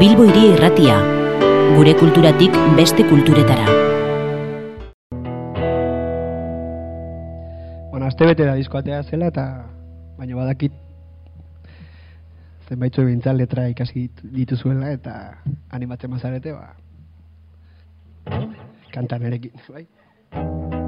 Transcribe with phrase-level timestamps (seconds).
[0.00, 0.96] Bilbo Hiri Irratia,
[1.76, 3.66] gure kulturatik beste kulturetara.
[7.90, 9.46] Bueno, azte bete da diskoatea zela eta
[10.18, 10.72] baina badakit
[12.68, 15.16] zenbaitzu bintzal letra ikasi dituzuela eta
[15.70, 16.72] animatzen mazarete, ba,
[18.94, 20.81] kantan erekin, bai?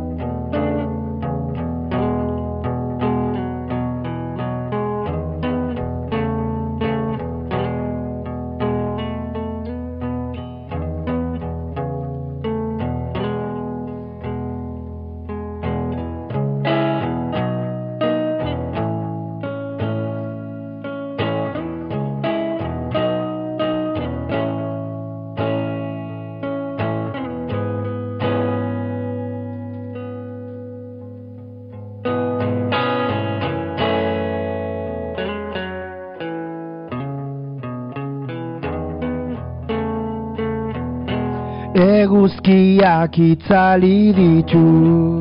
[42.74, 45.18] Eguzkiak itzali ditu.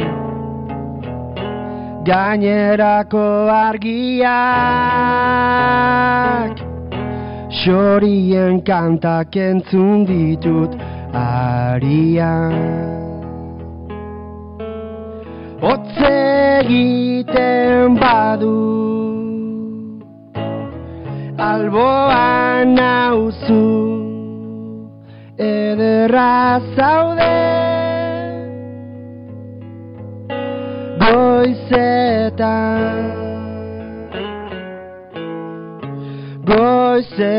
[2.04, 3.94] Gainerako argiak
[7.54, 10.74] Xorien kantak entzun ditut
[11.14, 12.54] arian.
[15.62, 16.14] Otze
[16.66, 18.58] egiten badu
[21.38, 23.93] Alboan nauzu
[25.38, 27.34] ederra zaude.
[31.00, 32.82] Goizetan.
[36.46, 37.34] Goizetan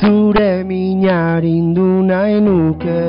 [0.00, 3.04] Zure minarindu nahi nuke.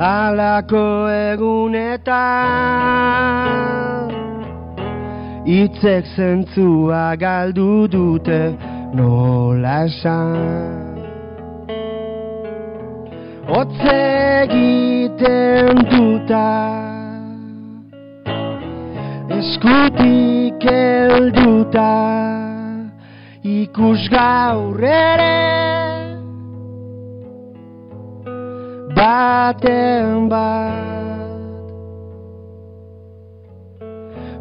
[0.00, 2.30] Alako egunetan
[5.44, 8.40] Itzek zentzua galdu dute
[8.94, 10.98] nola esan?
[13.50, 13.96] Otze
[14.44, 16.48] egiten duta
[19.38, 21.90] Eskutik elduta
[23.42, 25.30] Ikus gaur ere
[28.94, 30.88] Baten bat.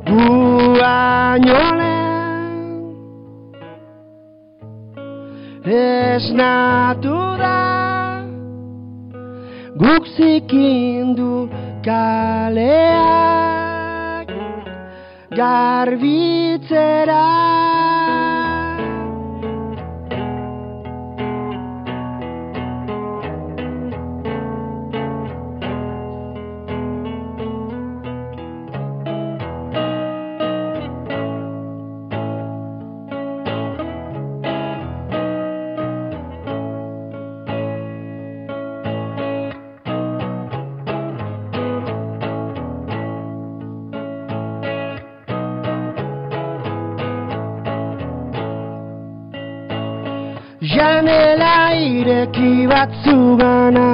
[0.05, 1.88] Buainolen
[5.65, 7.59] esnatu da
[9.75, 11.49] guk zikindu
[11.83, 12.79] kaleak
[15.35, 17.58] garbitzera
[51.09, 53.89] Janela ireki batzugana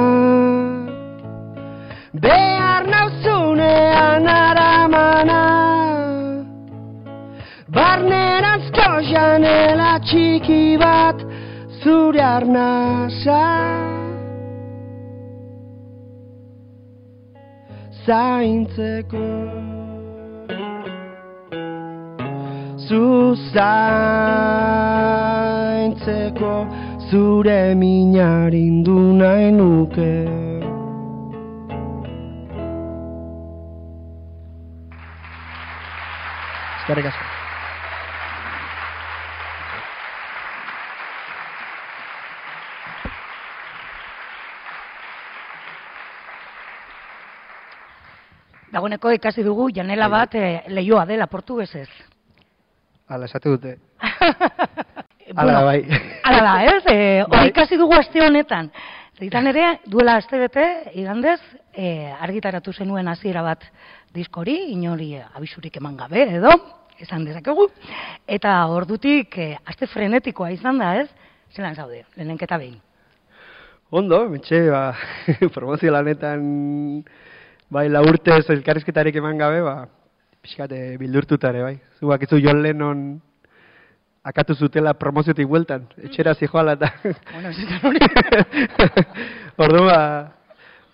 [2.24, 5.42] Behar nauzunean aramana
[7.76, 11.18] Barneranzko janela txiki bat
[11.80, 13.44] Zure arnasa.
[18.06, 19.26] Zaintzeko.
[22.86, 24.06] Zuzaintzeko
[27.10, 30.12] zure minarindu nahi nuke
[36.86, 37.24] Eskerrik asko.
[48.70, 51.88] Dagoeneko ikasi dugu janela bat eh, leioa dela portugesez.
[53.08, 53.74] Hala, esate dute.
[55.36, 55.86] Bueno, Hala, bai.
[56.24, 56.82] Hala da, ez?
[56.88, 58.70] Eh, hori ikasi dugu aste honetan.
[59.18, 60.64] Zaitan ere, duela aste bete,
[60.96, 61.40] igandez,
[61.76, 63.66] eh, argitaratu zenuen hasiera bat
[64.16, 66.54] diskori, inori abisurik eman gabe, edo,
[67.04, 67.68] esan dezakegu.
[68.26, 71.10] Eta ordutik, eh, aste frenetikoa izan da, ez?
[71.52, 72.80] Zelan zaude, lehenenketa behin.
[73.90, 74.94] Ondo, mentxe, ba,
[75.54, 77.04] promozio lanetan,
[77.68, 79.82] bai, la urtez elkarrizketarik eman gabe, ba,
[80.40, 81.76] pixkate bildurtutare, bai.
[82.00, 83.08] Zuak izu John Lennon
[84.26, 86.90] akatu zutela promoziotik bueltan, etxera zijoala eta...
[87.32, 89.06] Bueno, da.
[89.66, 90.00] Ordu, ba,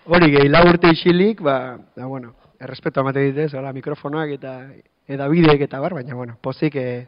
[0.05, 1.57] hori gehi, lau urte isilik, ba,
[1.97, 4.55] ba, bueno, errespeto amate ditez, hola, mikrofonoak eta
[5.09, 7.07] eda bideek eta bar, baina, bueno, pozik, eh,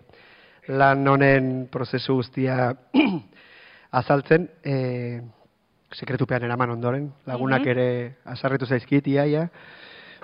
[0.73, 2.73] lan honen prozesu guztia
[4.01, 5.21] azaltzen, e,
[5.95, 7.71] sekretupean eraman ondoren, lagunak Mhm.
[7.71, 9.49] ere azarretu zaizkit iaia,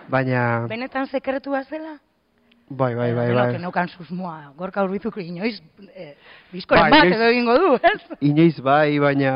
[0.09, 0.67] baina...
[0.67, 2.01] Benetan sekretua zela?
[2.73, 3.53] Bai, bai, bai, Gero, bai.
[3.53, 5.61] que neukan susmoa, gorka urbizuk inoiz,
[5.93, 6.15] eh,
[6.53, 7.97] diskoren Bai, bat edo egingo du, ez?
[8.21, 9.33] Inoiz bai, baina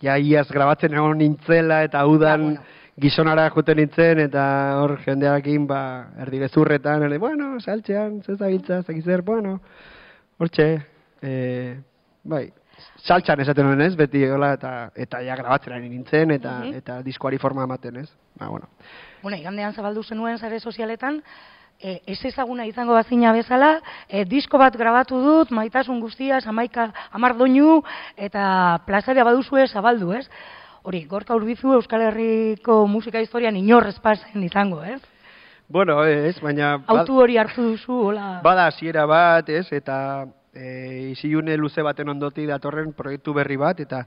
[0.00, 2.62] ja iaz grabatzen egon nintzela eta udan Ja, bueno.
[2.96, 4.46] gizonara juten nintzen eta
[4.80, 5.82] hor jendearekin ba
[6.24, 9.60] erdi gezurretan, ere, bueno, saltzean, zezabiltza, zekizer, bueno,
[10.38, 10.66] hortxe,
[11.22, 11.76] e,
[12.24, 12.46] bai,
[13.04, 16.74] saltxan esaten nuen ez, beti hola, eta, eta ja grabatzen ari nintzen, eta, Mhm.
[16.80, 18.08] eta diskoari forma ematen ez,
[18.40, 18.68] ba, bueno.
[19.22, 21.22] Bueno, igandean zabaldu zenuen sare sozialetan,
[21.82, 23.74] e, ez ezaguna izango bazina bezala,
[24.08, 27.82] e, disko bat grabatu dut, maitasun guztia, amaika, amar doinu,
[28.16, 30.28] eta plazaria baduzue zabaldu, ez?
[30.82, 35.00] Hori, gorka urbizu Euskal Herriko musika historian inorrez pasen izango, ez?
[35.68, 36.76] Bueno, ez, baina...
[36.78, 38.40] ba- Autu hori hartu duzu, hola...
[38.44, 44.04] Bada hasiera bat, ez, eta e, isilune luze baten ondoti datorren proiektu berri bat, eta,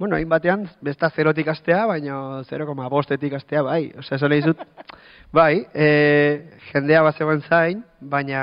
[0.00, 3.90] bueno, hain batean, besta zerotik astea, baina 0,bostetik astea, bai.
[4.00, 4.62] Osea, esan nahi zut,
[5.38, 5.88] bai, e,
[6.70, 8.42] jendea bat zegoen zain, baina,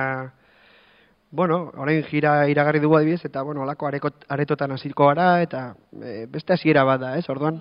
[1.32, 5.64] bueno, orain gira iragarri dugu adibidez, eta, bueno, olako arekot, aretotan hasiko gara, eta
[5.98, 7.58] e, beste hasiera bat da, ez, orduan,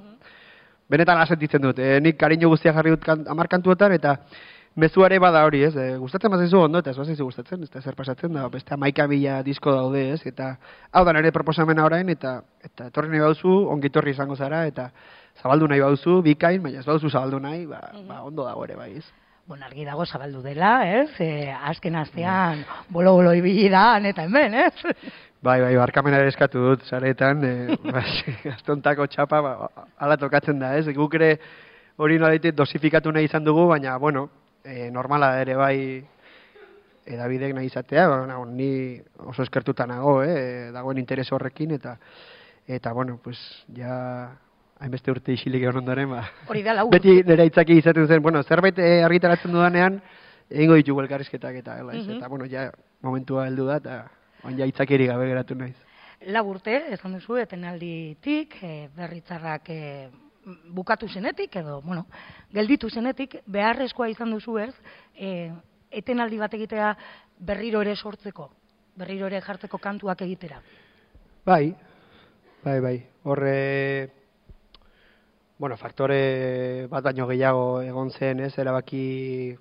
[0.93, 3.97] benetan asentitzen dut, e, nik kariño guztia jarri dut kan, amar kantuetan,
[4.77, 7.97] mezuare bada hori, ez, e, gustatzen bazaizu ondo, eta ez bazaizu gustatzen, ez da zer
[7.97, 10.53] pasatzen da, beste amaika mila disko daude, ez, eta
[10.93, 14.91] hau da nire proposamena orain, eta eta etorri nahi bauzu, ongitorri izango zara, eta
[15.41, 18.93] zabaldu nahi bauzu, bikain, baina ez bauzu zabaldu nahi, ba, ba ondo dago ere, bai,
[19.01, 19.07] ez.
[19.47, 21.09] Bueno, argi dago zabaldu dela, ez?
[21.23, 24.75] E, azken astean bolo-bolo ibili da, eta hemen, ez?
[25.41, 27.77] Bai, bai, barkamena ere eskatu dut, zaretan, e,
[28.59, 30.85] astontako txapa, ba, ala tokatzen da, ez?
[30.93, 31.39] Guk ere
[31.97, 34.29] hori nolaitek dosifikatu nahi izan dugu, baina, bueno,
[34.67, 35.79] e, normala da ere bai
[37.07, 38.99] edabidek nahi izatea, ba, nago, ni
[39.31, 41.97] oso eskertuta nago, eh, dagoen interes horrekin, eta,
[42.67, 43.39] eta bueno, pues,
[43.77, 44.33] ja,
[44.83, 46.89] hainbeste urte isilik egon ondoren, ba, Hori da lau.
[46.91, 50.01] beti nire itzaki izaten zen, bueno, zerbait eh, argitaratzen dudanean,
[50.51, 52.03] egingo ditugu elkarrizketak eta, ez?
[52.03, 52.19] Mhm.
[52.19, 52.71] eta, bueno, ja,
[53.03, 53.99] momentua heldu da, eta,
[54.43, 55.77] oin ja itzakiri gabe geratu naiz.
[56.27, 59.83] Lau urte, esan duzu, etenalditik, e, berritzarrak e,
[60.47, 62.07] bukatu zenetik, edo, bueno,
[62.55, 64.73] gelditu zenetik, beharrezkoa izan duzu ez,
[65.15, 65.51] e,
[65.91, 66.93] etenaldi bat egitea
[67.39, 68.49] berriro ere sortzeko,
[68.97, 70.61] berriro ere jartzeko kantuak egitera.
[71.47, 71.75] Bai,
[72.63, 72.97] bai, bai.
[73.25, 73.57] Horre,
[75.59, 79.57] bueno, faktore bat baino gehiago egon zen, ez, erabaki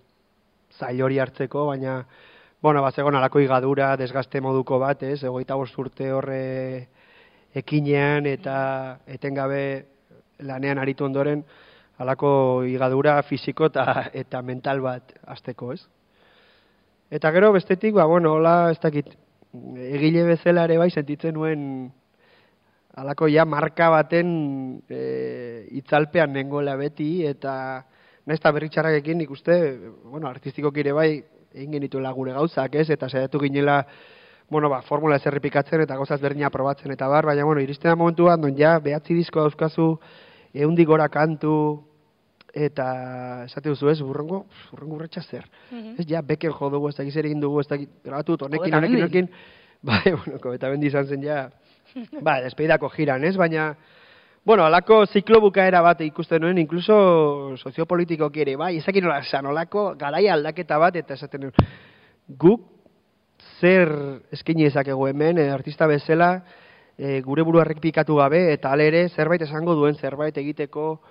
[0.77, 2.03] zail hori hartzeko, baina,
[2.61, 6.89] bueno, bat zegoen alako igadura, desgaste moduko bat, ez, egoita bost urte horre
[7.55, 8.55] ekinean eta
[9.07, 9.94] etengabe
[10.39, 11.43] lanean aritu ondoren,
[11.97, 15.81] alako igadura fisiko eta, eta mental bat azteko, ez?
[17.11, 19.13] Eta gero bestetik, ba, bueno, hola, ez dakit,
[19.95, 21.61] egile bezala ere bai sentitzen nuen
[22.95, 27.53] halako ja marka baten e, itzalpean nengoela beti eta
[28.25, 29.55] naiz eta berritxarrakekin nik uste,
[30.03, 31.09] bueno, artistikoki ere bai
[31.55, 32.89] egin genituela gure gauzak, ez?
[32.91, 33.83] Eta saiatu ginela
[34.49, 37.95] bueno, ba, formula ez errepikatzen eta gauzaz berdina probatzen eta bar, baina, bueno, iristen da
[37.95, 39.95] momentuan, don ja, behatzi disko dauzkazu,
[40.63, 41.55] eundik gora kantu,
[42.55, 42.87] eta
[43.45, 45.43] esate duzu ez, burrengo, burrengo urretxa zer.
[45.99, 49.01] Ez, ja, beken jo dugu, ez dakit zer egin dugu, ez dakit grabatu honekin, honekin,
[49.03, 49.29] honekin,
[49.89, 51.49] bai, bueno, eta bendi izan zen ja,
[52.21, 53.73] ba, despeidako jiran, ez, baina,
[54.45, 59.89] bueno, alako ziklo bukaera bat ikusten nuen, inkluso soziopolitikoki ere, bai, ezakin nola esan, olako
[59.99, 61.73] garaia aldaketa bat, eta esaten nuen,
[62.39, 62.71] guk
[63.59, 63.91] zer
[64.33, 66.37] eskaini dezakegu hemen, eh, artista bezala,
[66.97, 71.01] eh, gure burua errepikatu gabe, eta ale ere zerbait esango duen zerbait egiteko,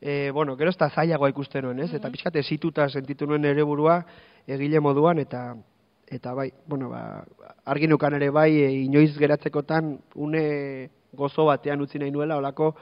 [0.00, 1.92] e, bueno, gero ez da zailagoa ikusten nuen, ez?
[1.94, 4.00] Eta pixkat ezituta sentitu nuen ere burua
[4.48, 5.54] egile moduan, eta
[6.10, 7.22] eta bai, bueno, ba,
[7.70, 12.72] argi nukan ere bai, e, inoiz geratzekotan une gozo batean utzi nahi nuela, olako,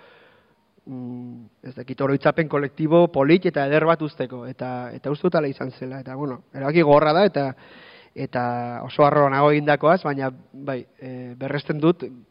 [0.87, 5.50] mm, ez dakit, oroitzapen kolektibo polit eta eder bat usteko, eta, eta uste dut ala
[5.50, 7.52] izan zela, eta bueno, erabaki gorra da, eta
[8.19, 12.25] eta oso harro nago egindakoaz, baina bai, e, berresten dut mm,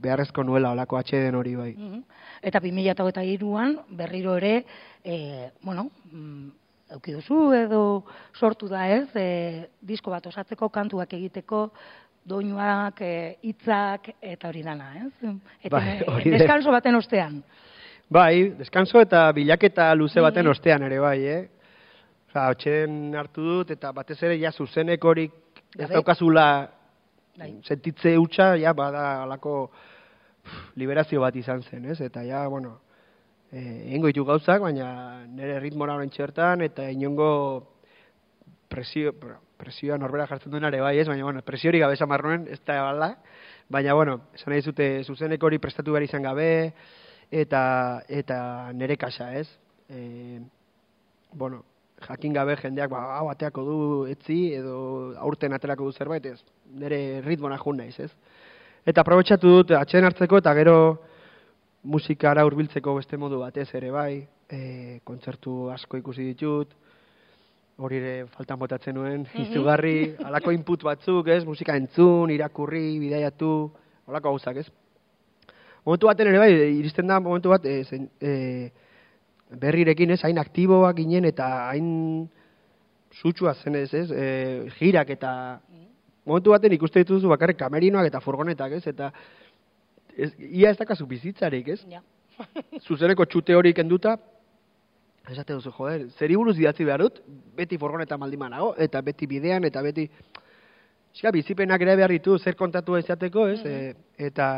[0.00, 1.72] beharrezko nuela olako atxeden hori bai.
[1.76, 2.02] Mhm.
[2.42, 4.64] Eta 2023an berriro ere,
[5.04, 6.48] e, bueno, mm,
[6.90, 8.04] eduki duzu edo
[8.38, 11.70] sortu da ez, e, disko bat osatzeko, kantuak egiteko,
[12.24, 15.12] doinuak, e, hitzak eta hori dana, ez?
[15.62, 17.42] Eta Bai, hori deskanso baten ostean.
[18.10, 20.50] Bai, deskanso eta bilaketa luze baten Mhm.
[20.50, 21.48] ostean ere bai, eh?
[22.28, 25.32] Osa, hartu dut, eta batez ere, ja, zuzenek horik
[25.78, 25.94] ez Gabe.
[25.94, 26.68] daukazula
[27.34, 27.50] Bai.
[27.66, 32.00] sentitze hutsa, ja, bada alako pff, liberazio bat izan zen, ez?
[32.00, 32.76] Eta ja, bueno,
[33.50, 37.30] eh, egingo ditu gauzak, baina nire ritmora orain txertan, eta inongo
[38.70, 41.08] presio, bueno, presioa norbera jartzen duen ere bai, ez?
[41.08, 43.16] Baina, bueno, presio hori gabe nuen, ez da bala.
[43.68, 46.72] Baina, bueno, esan nahi zute, zuzeneko hori prestatu behar izan gabe,
[47.30, 49.48] eta, eta nere kasa, ez?
[49.88, 50.40] E,
[51.32, 51.64] bueno,
[52.02, 53.78] jakin gabe jendeak, ba, hau ateako du
[54.10, 56.40] etzi, edo aurten aterako du zerbait, ez?
[56.74, 58.10] Nere ritmona jun naiz, ez?
[58.84, 60.76] Eta aprobetxatu dut, atxeden hartzeko, eta gero
[61.84, 66.74] musikara hurbiltzeko beste modu batez ere bai, e, kontzertu asko ikusi ditut,
[67.78, 73.52] hori ere faltan botatzen nuen, izugarri, alako input batzuk, ez, musika entzun, irakurri, bidaiatu,
[74.06, 74.68] holako gauzak, ez.
[75.84, 78.70] Momentu baten ere bai, iristen da momentu bat, e, zen, e,
[79.60, 82.28] berrirekin ez, hain aktiboak ginen eta hain
[83.14, 84.26] sutsua zen ez, e,
[84.78, 85.30] girak eta
[86.26, 89.10] momentu baten ikuste dituzu bakarrik kamerinoak eta furgonetak, ez, eta
[90.16, 91.80] ez, ia ez dakazu bizitzarik, ez?
[91.90, 92.02] Ja.
[92.86, 94.16] Zuzeneko txute hori kenduta,
[95.30, 97.20] esate duzu, joder, zeri buruz idatzi behar dut,
[97.56, 100.08] beti furgoneta maldiman nago, eta beti bidean, eta beti...
[101.14, 103.60] Eska, bizipenak ere behar ditu, zer kontatu izateko, ez?
[103.62, 103.92] E,
[104.26, 104.48] eta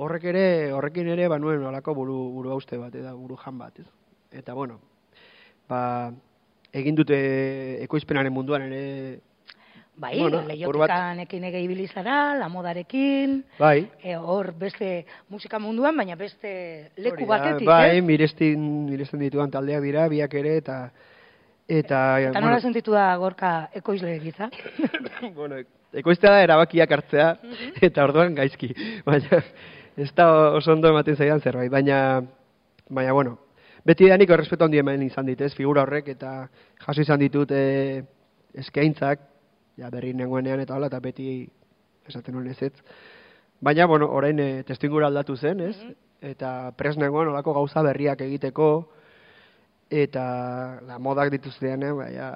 [0.00, 3.76] horrek ere, horrekin ere, ba, nuen olako buru, buru hauste bat, eta buru jan bat,
[3.82, 4.01] ez?
[4.32, 4.80] Eta, bueno,
[5.68, 6.12] ba,
[6.72, 7.18] egin dute
[7.84, 9.20] ekoizpenaren munduan ere
[9.94, 15.94] Bai, Bueno, bueno, lehiotikan ege ibili zara, la modarekin, Bai, e, hor beste musika munduan,
[15.96, 18.00] baina beste leku Hori batetik, bai, eh?
[18.02, 20.78] mirestin, miresten ditudan taldeak dira, biak ere, eta...
[21.68, 21.98] Eta,
[22.32, 24.48] Eta nola sentitu da gorka ekoizle gitza?
[25.38, 25.60] bueno,
[25.92, 27.28] ekoiztea da erabakiak hartzea,
[27.80, 28.72] eta orduan gaizki.
[29.06, 29.44] Baina,
[29.96, 32.22] ez da oso ondo ematen zaidan zerbait, baina,
[32.88, 33.38] baina, bueno,
[33.84, 36.48] beti danik errespetu handi hemen izan dit, ez, figura horrek, eta
[36.86, 38.02] jaso izan ditut e,
[38.62, 39.20] eskaintzak,
[39.80, 41.46] ja berri nengoenean eta hola, eta beti
[42.08, 42.72] esaten nuen ez ez.
[43.62, 45.76] Baina, bueno, orain e, testingura aldatu zen, ez?
[46.22, 48.68] Eta pres nengoen olako gauza berriak egiteko,
[49.92, 50.24] eta
[50.86, 52.30] la modak dituztean, eh, baina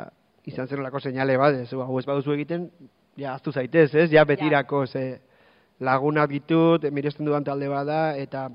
[0.47, 2.69] izan zen olako seinale bat, ez, hau ez baduzu egiten,
[3.17, 5.21] ja, aztu zaitez, ez, ja, betirako, ze
[5.81, 8.49] lagunak ditut, miresten dudan talde bada, eta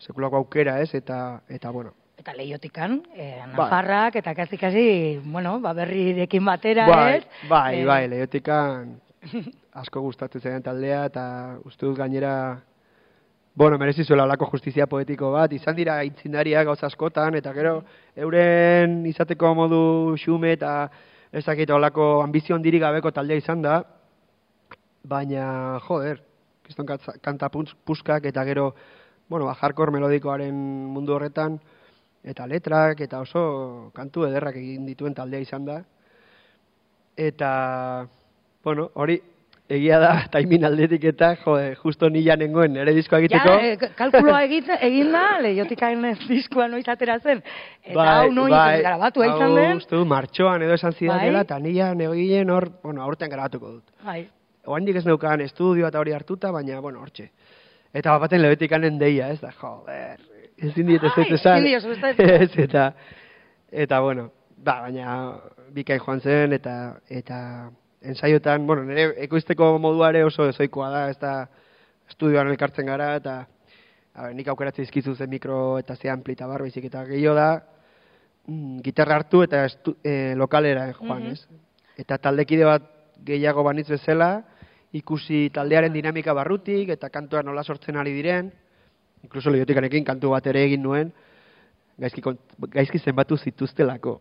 [0.00, 5.74] sekulako aukera, ez, eta, eta, bueno, Eta lehiotikan, e, Nafarrak, eta kasi kasi, bueno, ba,
[5.76, 7.26] berrirekin batera, bai, ez?
[7.48, 8.96] bai, Eh, bai, lehiotikan
[9.82, 11.24] asko gustatzen zaidan taldea, eta
[11.68, 12.62] uste dut gainera,
[13.54, 17.82] bueno, merezi zuela olako justizia poetiko bat, izan dira aitzindariak gauza askotan, eta gero,
[18.16, 20.88] euren izateko modu xume eta
[21.36, 23.82] ezakit olako ambizio handirik gabeko taldea izan da,
[25.04, 26.22] baina, joder,
[26.64, 28.74] kriston katza- kanta puskak, eta gero,
[29.28, 31.60] bueno, ba, hardcore melodikoaren mundu horretan,
[32.26, 35.80] eta letrak, eta oso kantu ederrak egin dituen taldea izan da.
[37.16, 37.50] Eta,
[38.64, 39.16] bueno, hori,
[39.72, 43.54] egia da, taimin aldetik eta, jode, justo nila nengoen nire diskoa egiteko.
[43.54, 47.42] Ja, e, kalkuloa egin, egin da, lehiotikan diskoa noiz atera zen.
[47.86, 48.52] Eta hau noiz
[48.82, 49.82] grabatua izan hau den.
[49.82, 51.48] uste dut, martxoan edo esan zidatela, Bai.
[51.48, 53.94] eta nila negogien hor, bueno, aurten grabatuko dut.
[54.06, 54.24] Bai,
[54.66, 57.28] Oandik ez neukan estudio eta hori hartuta, baina, bueno, hortxe.
[57.94, 60.18] Eta bapaten lebetikanen deia, ez da, joder,
[60.58, 61.66] ezin diet ez esan.
[61.66, 62.94] ez eta,
[63.70, 65.34] eta, bueno, ba, baina,
[65.74, 67.70] bikain joan zen, eta, eta,
[68.02, 71.34] ensaiotan, bueno, nire ekoizteko moduare oso ezoikoa da, ez da,
[72.08, 73.38] estudioan elkartzen gara, eta,
[74.14, 77.34] a ber, nik aukeratzen izkizu zen mikro eta ze ampli eta bar, baizik, eta gehiago
[77.36, 77.48] da,
[78.46, 81.32] mm, gitarra hartu eta estu, e, lokalera joan, Mhm.
[81.32, 81.46] ez?
[81.98, 82.82] Eta taldekide bat
[83.24, 84.44] gehiago banitz bezala,
[84.92, 88.52] ikusi taldearen dinamika barrutik, eta kantua nola sortzen ari diren,
[89.26, 91.10] inkluso lehotikanekin kantu bat ere egin nuen,
[91.98, 94.20] gaizki, kont- gaizki zenbatu zituztelako.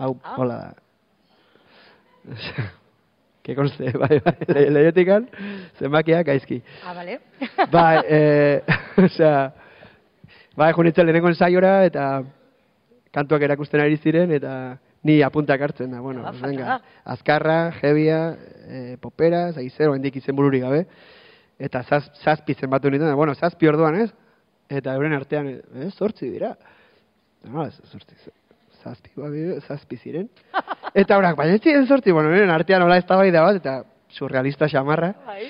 [0.00, 0.34] Hau, Ah.
[0.36, 0.70] hola da.
[3.44, 5.24] Ke konste, bai, bai, le, lehiotikan,
[5.78, 6.60] zenbakiak gaizki.
[6.84, 7.18] ah, bale.
[7.72, 8.60] Bai, eh,
[9.00, 9.52] osea,
[10.56, 12.22] bai, junitzen lehenengo ensaiora, eta
[13.14, 14.52] kantuak erakusten ari ziren, eta
[15.08, 16.76] ni apuntak hartzen da, bueno, Ba, falta venga,
[17.14, 18.18] azkarra, jebia,
[18.68, 20.84] eh, popera, zaizer, oendik izen bururik gabe,
[21.58, 24.10] eta zaz, zazpi zenbatu nintzen, bueno, zazpi orduan, ez?
[24.70, 26.54] Eta euren artean, eh, zortzi dira.
[27.50, 28.14] No, ez, zortzi,
[28.82, 29.30] zazpi, ba,
[29.66, 30.28] zazpi ziren.
[31.02, 35.12] Eta horak, baina ez ziren zortzi, bueno, euren artean hola ez bat, eta surrealista xamarra.
[35.26, 35.48] Bai.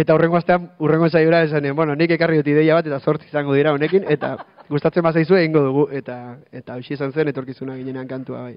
[0.00, 3.54] Eta urrengo astean, urrengo saiora esanen, bueno, nik ekarri dut ideia bat, eta zortzi izango
[3.54, 4.36] dira honekin, eta
[4.68, 8.56] gustatzen bazaizu egingo dugu, eta eta hoxe izan zen etorkizuna ginenan kantua bai.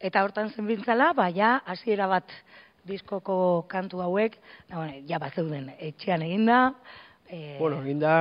[0.00, 2.32] Eta hortan zen bintzala, ba, ja, hasiera bat
[2.88, 4.38] diskoko kantu hauek,
[4.70, 6.62] da, bueno, ja bat zeuden etxean eginda,
[7.28, 8.14] e, Bueno, egin da,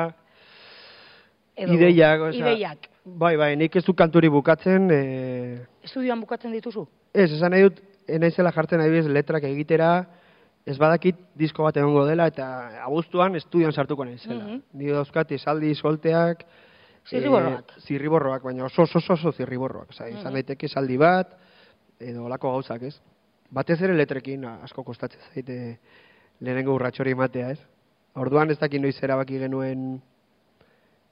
[1.63, 2.87] edo- ideiak, osea, ideiak.
[3.05, 6.87] bai, bai, nik ez du kanturi bukatzen, e, Estudioan bukatzen dituzu?
[7.13, 9.91] ez, esan nahi dut, naizela jartzen adibidez letrak egitera,
[10.65, 14.43] ez badakit disko bat egongo dela, eta abuztuan estudioan sartuko naizela.
[14.43, 14.61] Mhm.
[14.73, 16.45] Ni dauzkat esaldi solteak,
[17.09, 17.71] Zirriborroak.
[17.77, 19.89] Eh, zirriborroak, baina oso oso oso, oso zirriborroak.
[19.95, 20.33] Izan Mhm.
[20.33, 21.31] daiteke esaldi bat,
[21.99, 22.99] edo olako gauzak, ez?
[23.51, 25.79] batez ere letrekin asko kostatzen zaite
[26.39, 27.59] lehenengo urratxori ematea, ez?
[28.13, 30.01] Orduan ez dakit noiz erabaki genuen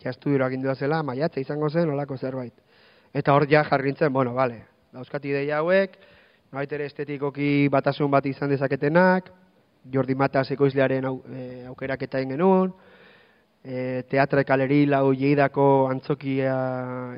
[0.04, 2.54] ja estudiora agindua zela, maiatza izango zen, olako zerbait.
[3.14, 4.64] Eta hor ja jarri nintzen, bueno, bale,
[4.94, 5.98] dauzkat ideia hauek,
[6.52, 9.32] nolait ere estetikoki batasun bat izan dezaketenak,
[9.92, 12.74] Jordi Mata ekoizlearen au, e, aukeraketa egin genuen,
[13.64, 16.56] e, teatre kaleri lau jeidako antzokia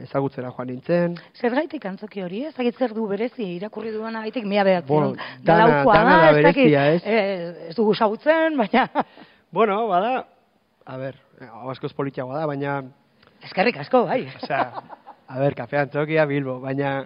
[0.03, 1.15] ezagutzera joan nintzen.
[1.33, 1.53] Zer
[1.85, 4.87] antzoki hori, ez dakit zer du berezi, irakurri duan gaitik mia behatzen.
[4.87, 7.01] Bueno, da dana- dana da, da ez berezia, ez?
[7.05, 8.89] eh, ez dugu sagutzen, baina
[9.51, 10.27] Bueno, bada,
[10.85, 11.15] a ber,
[11.47, 12.73] hau askoz politiagoa da, baina,
[13.45, 14.25] eskerrik asko, bai.
[14.41, 14.65] osea,
[15.27, 17.05] a ber, kafe antzokia Bilbo, baina,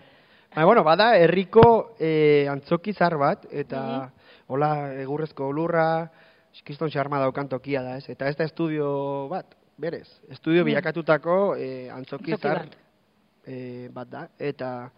[0.55, 4.09] baina, bueno, bada, herriko eh, antzoki zar bat, eta,
[4.47, 5.87] hola, egurrezko lurra,
[6.53, 8.09] eskiston xarma daukan tokia da, ez?
[8.09, 10.65] Eta ez da estudio bat, berez, estudio Mm.
[10.71, 12.75] bilakatutako eh, antzoki Antzoki zar bat.
[13.45, 14.89] eh, bat da, eta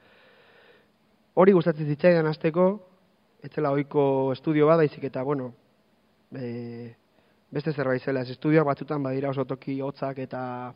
[1.36, 2.68] hori gustatzen zitzaidan hasteko,
[3.44, 5.54] ez zela ohiko estudio bat, baizik eta, bueno,
[6.36, 6.96] e,
[7.52, 10.74] beste zerbait zela, ez estudioak batzutan badira oso toki hotzak eta,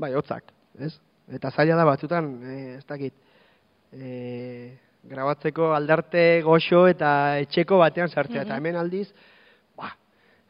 [0.00, 0.92] bai, hotzak, ez?
[1.30, 3.14] Eta zaila da batzutan, e, ez dakit,
[3.92, 4.72] e,
[5.10, 8.58] grabatzeko aldarte goxo eta etxeko batean sartzea, eta Mhm.
[8.58, 9.08] hemen aldiz,
[9.76, 9.92] ba,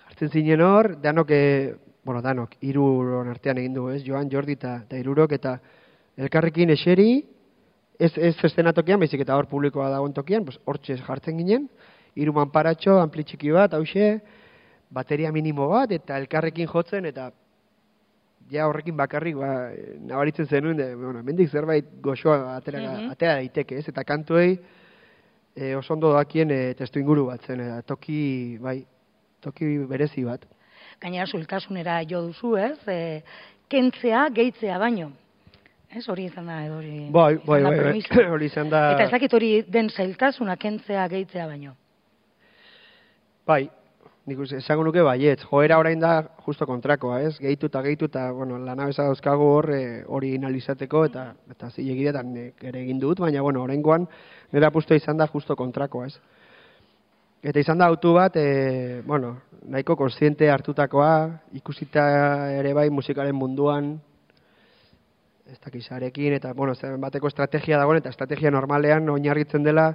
[0.06, 1.74] jartzen zinen hor, danok, e,
[2.04, 4.02] bueno, danok, iruron artean egin du, ez?
[4.04, 5.58] Joan, Jordi eta, eta irurok, eta
[6.16, 7.24] elkarrekin eseri,
[7.98, 11.68] ez, ez estenatokian, baizik eta hor publikoa dagoen tokian, pues, hortxe jartzen ginen,
[12.16, 14.20] hiru manparatxo, ampli txiki bat, hause,
[14.90, 17.30] bateria minimo bat, eta elkarrekin jotzen, eta
[18.50, 23.10] ja horrekin bakarrik, ba, eh, nabaritzen zenuen, de, bueno, mendik zerbait goxoa atera, Mhm.
[23.10, 23.88] atera daiteke, ez?
[23.88, 24.58] Eta kantuei
[25.54, 28.84] e, oso ondo dakien e, testu inguru bat zen, eta toki, bai,
[29.40, 30.44] toki berezi bat.
[31.00, 32.78] Gainera zultasunera jo duzu, ez?
[32.88, 33.22] E,
[33.68, 35.12] kentzea, gehitzea baino.
[35.90, 38.92] Ez hori izan da, hori Bai, bai, bai, bai, hori izan da...
[38.92, 41.74] Eta ez dakit hori den zailtasuna kentzea, gehitzea baino.
[43.46, 43.68] Bai,
[44.30, 45.40] nik esango nuke baietz.
[45.50, 46.12] Joera orain da
[46.46, 47.32] justo kontrakoa, ez?
[47.42, 52.82] Gehitu eta gehitu eta, bueno, lanabeza dauzkagu hor eh, hori inalizateko eta eta zilegidetan ere
[52.84, 54.06] egin dut, baina, bueno, oraingoan
[54.52, 56.14] nire apustu izan da justo kontrakoa, ez?
[57.42, 59.32] Eta izan da autu bat, e, bueno,
[59.72, 61.12] nahiko konsiente hartutakoa,
[61.56, 62.04] ikusita
[62.52, 63.94] ere bai musikaren munduan,
[65.48, 69.88] ez dakizarekin, eta, bueno, zen bateko estrategia dagoen, eta estrategia normalean oinarritzen dela,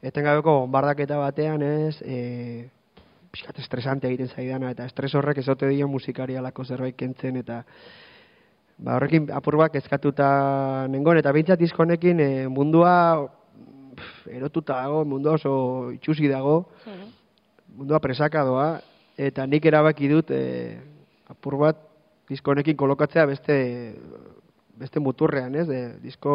[0.00, 2.68] etengabeko bombardaketa batean, ez, e,
[3.32, 7.62] pixkat estresante egiten zaidana, eta estres horrek ezote dio musikari alako zerbait kentzen, eta
[8.78, 10.28] ba, horrekin apur bat kezkatuta
[10.92, 12.92] nengon, eta bintzat diskonekin e, mundua
[13.98, 15.54] pff, erotuta dago, mundua oso
[15.96, 16.62] itxusi dago,
[17.76, 18.70] mundua presaka doa,
[19.18, 20.42] eta nik erabaki dut e,
[21.28, 21.84] apur bat
[22.28, 23.58] diskonekin kolokatzea beste
[24.78, 25.66] beste muturrean, ez?
[25.66, 26.34] De, disko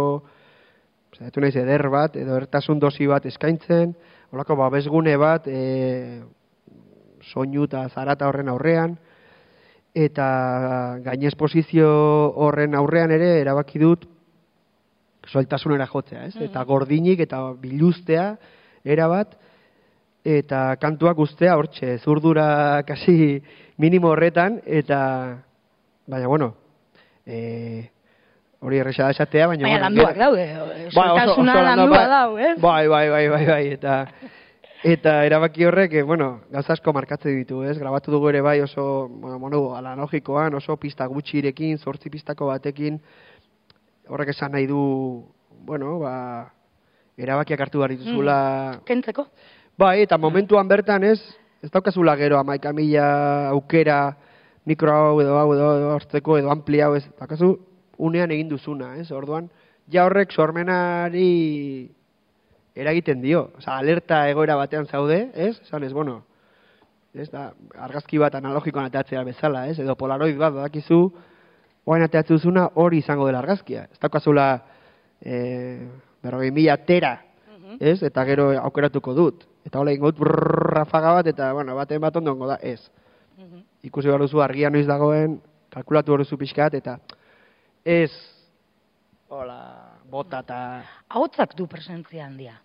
[1.13, 3.91] Zaitu naiz eder bat, edo ertasun dosi bat eskaintzen,
[4.33, 6.23] holako babesgune bat, e,
[7.31, 8.97] soinu eta zarata horren aurrean,
[9.93, 10.27] eta
[11.05, 11.87] gaine esposizio
[12.41, 14.07] horren aurrean ere erabaki dut
[15.29, 16.35] soiltasunera jotzea, ez?
[16.43, 18.33] Eta gordinik eta biluztea
[18.83, 19.37] erabat,
[20.23, 23.41] eta kantuak ustea hortxe, zurdura kasi
[23.77, 24.99] minimo horretan, eta,
[26.07, 26.53] baina, bueno,
[27.25, 27.89] e,
[28.63, 29.67] hori erresa da esatea, baina...
[29.67, 30.45] Baina landuak daude,
[30.93, 32.07] Bai, soltasuna landua bai.
[32.11, 32.55] dau, ez?
[32.61, 33.97] Bai, bai, bai, bai, bai, eta
[34.83, 37.77] eta erabaki horrek, eh, bueno, gauza asko markatzen ditu, ez?
[37.79, 42.99] Grabatu dugu ere bai oso, bueno, mono analogikoan, oso pista gutxirekin, zortzi pistako batekin,
[44.09, 45.23] horrek esan nahi du,
[45.63, 46.51] bueno, ba,
[47.17, 48.37] erabakiak hartu behar dituzula,
[48.85, 49.27] Kentzeko?
[49.79, 51.19] Bai, eta momentuan bertan ez,
[51.63, 54.17] ez daukazula gero amaika mila aukera
[54.65, 57.55] mikro hau edo hau edo, edo hartzeko edo ampli hau ez, daukazu
[57.97, 59.09] unean egin duzuna, ez?
[59.15, 59.47] Orduan,
[59.87, 61.89] ja horrek sormenari
[62.75, 63.49] eragiten dio.
[63.57, 65.57] Osa, alerta egoera batean zaude, ez?
[65.61, 66.21] Esan ez, bueno,
[67.13, 67.51] ez da,
[67.85, 69.77] argazki bat analogikoan ateatzea bezala, ez?
[69.79, 70.99] Edo polaroid bat, badakizu,
[71.85, 73.85] oain ateatzen duzuna hori izango dela argazkia.
[73.91, 74.47] Ez daukazula
[75.21, 75.37] e,
[76.23, 77.15] berrogei mila tera,
[77.79, 78.01] ez?
[78.03, 79.47] Eta gero aukeratuko dut.
[79.63, 82.81] Eta hola ingo dut brrrr, rafaga bat, eta, bueno, baten bat ondongo da, ez.
[83.83, 85.37] Ikusi behar duzu argia noiz dagoen,
[85.73, 86.97] kalkulatu behar duzu pixkat, eta
[87.83, 88.11] ez,
[89.27, 89.59] hola,
[90.13, 90.59] bota eta
[91.09, 92.59] Ahotsak du presentzia handia.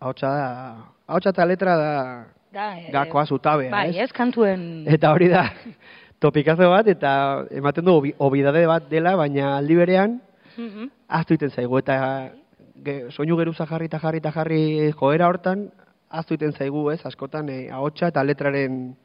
[0.00, 0.48] ahotsa da,
[1.06, 1.92] ahotsa eta letra da
[2.52, 4.08] Da, eh, gakoa zutabea, Bai, ez?
[4.08, 4.82] ez kantuen...
[4.90, 5.44] Eta hori da,
[6.18, 7.10] topikazo bat, eta
[7.54, 10.16] ematen du obi- obidade bat dela, baina aldi berean,
[10.56, 10.88] Mhm.
[11.08, 12.30] ahaztu egiten zaigu, eta
[12.84, 15.68] ge, soinu geruza jarri eta jarri eta jarri joera hortan,
[16.10, 18.96] ahaztu egiten zaigu, ez, askotan, e, ahotsa eta letraren,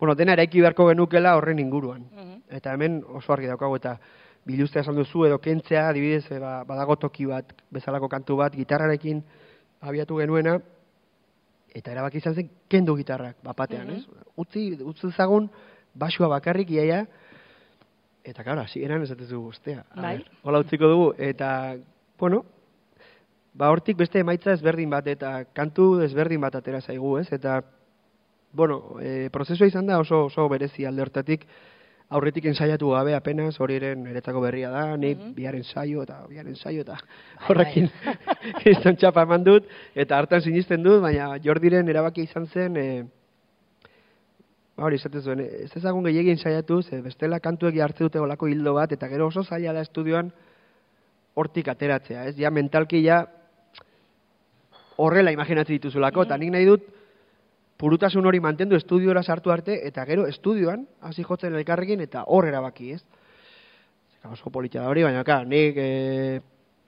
[0.00, 2.08] bueno, dena eraiki beharko genukela horren inguruan.
[2.10, 2.42] Mhm.
[2.58, 4.00] Eta hemen oso argi daukagu, eta
[4.48, 9.22] biluztea esan duzu, edo kentzea, adibidez, e, ba, badago toki bat, bezalako kantu bat, gitarrarekin,
[9.84, 10.56] abiatu genuena,
[11.76, 14.02] eta erabaki izan zen kendu gitarrak bapatean, ez?
[14.40, 15.50] Utzi, utzi zagun,
[15.98, 17.04] basua bakarrik iaia,
[18.28, 19.84] eta gara, eran ez dugu, ostea.
[19.96, 20.18] Bai.
[20.42, 21.76] Hola utziko dugu, eta,
[22.18, 22.44] bueno,
[23.58, 27.28] ba hortik beste emaitza ezberdin bat, eta kantu ezberdin bat atera zaigu, ez?
[27.32, 27.60] Eta,
[28.52, 31.44] bueno, e, prozesua izan da oso, oso berezi alde hortatik,
[32.08, 36.84] aurretik ensaiatu gabe apenas, hori eren eretzako berria da, ni bihar ensaio eta bihar ensaio
[36.86, 36.96] eta
[37.48, 37.90] horrekin
[38.72, 42.86] izan txapa eman dut, eta hartan sinisten dut, baina Jordiren erabaki izan zen, e,
[44.80, 48.92] hori esaten zuen, ez ezagun gehiagin ensaiatu, ze bestela kantuek hartze dute olako hildo bat,
[48.92, 50.32] eta gero oso zaila da estudioan
[51.38, 52.36] hortik ateratzea, ez?
[52.40, 53.26] Ja mentalki ja
[54.96, 56.88] horrela imaginatzen dituzulako, eta nik nahi dut
[57.78, 62.92] purutasun hori mantendu estudiora sartu arte, eta gero estudioan, hasi jotzen elkarrekin, eta hor erabaki,
[62.96, 63.02] ez?
[64.16, 66.40] Zeka oso politia da hori, baina, ka, nik, e,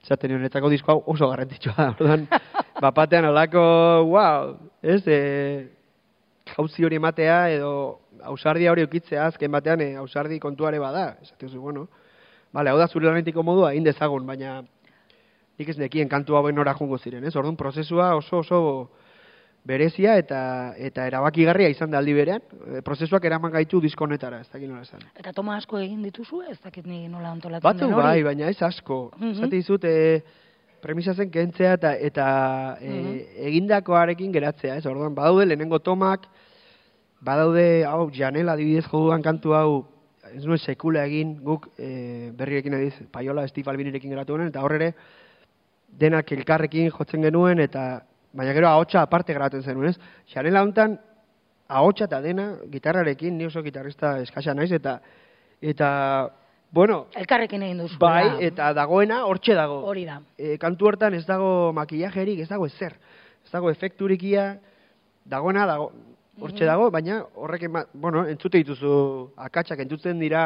[0.07, 2.27] zaten honetako disko hau oso garrantzitsua da, orduan,
[2.83, 3.63] bapatean olako,
[4.11, 5.21] wow, ez, e,
[6.51, 7.73] jauzi hori ematea, edo
[8.27, 11.87] ausardia hori ukitzea, azken batean, e, ausardi kontuare bada, esaten zu, bueno,
[12.51, 14.57] Bale, hau da zure lanetiko modua, egin dezagun, baina
[15.59, 17.31] nik ez nekien kantu hauen nora jungo ziren, ez?
[17.39, 18.59] Orduan prozesua oso oso
[19.63, 22.41] berezia eta eta erabakigarria izan da aldi berean.
[22.77, 25.01] E, prozesuak eraman gaitu disko honetara, ez dakit nola esan.
[25.15, 28.03] Eta toma asko egin dituzu, ez dakit ni nola antolatzen Batzu den hori.
[28.03, 29.11] bai, baina ez asko.
[29.17, 29.33] Mhm.
[29.39, 30.23] Zate dizut, e,
[30.81, 33.19] premisa zen kentzea eta, eta e, Mhm.
[33.51, 34.85] egindakoarekin geratzea, ez?
[34.85, 36.25] Orduan, badaude lehenengo tomak,
[37.21, 39.85] badaude, hau, janela adibidez joduan kantu hau,
[40.33, 44.93] ez nuen sekula egin, guk e, berrirekin adiz, Paiola Steve Albinirekin geratu honen, eta horre
[45.99, 48.01] denak elkarrekin jotzen genuen, eta
[48.33, 49.97] baina gero ahotsa aparte grabatzen zenuen, ez?
[50.33, 50.99] Janela hontan,
[51.67, 54.99] ahotsa eta dena, gitarrarekin, ni oso gitarrista eskasa naiz, eta,
[55.61, 55.89] eta,
[56.71, 57.99] bueno, Elkarrekin egin duzu.
[57.99, 59.81] Bai, eta dagoena hortxe dago.
[59.91, 60.21] Hori da.
[60.37, 62.95] E, kantu hortan ez dago makillajerik, ez dago ezer.
[63.43, 64.53] Ez dago efekturikia,
[65.27, 65.91] dagoena dago,
[66.41, 68.93] hortxe dago, baina horrek, bueno, entzute dituzu
[69.49, 70.45] akatsak, entzuten dira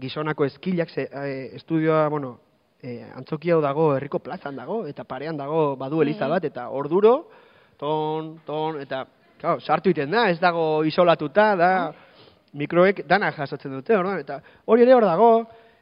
[0.00, 2.38] gizonako eskilak, ze, e, estudioa, bueno,
[2.82, 7.14] e, antzoki hau dago, herriko plazan dago, eta parean dago badu eliza bat, eta orduro,
[7.78, 9.04] ton, ton, eta,
[9.40, 11.72] claro, sartu iten da, ez dago isolatuta, da,
[12.58, 15.30] mikroek dana jasotzen dute, orduan, eta hori ere hor dago,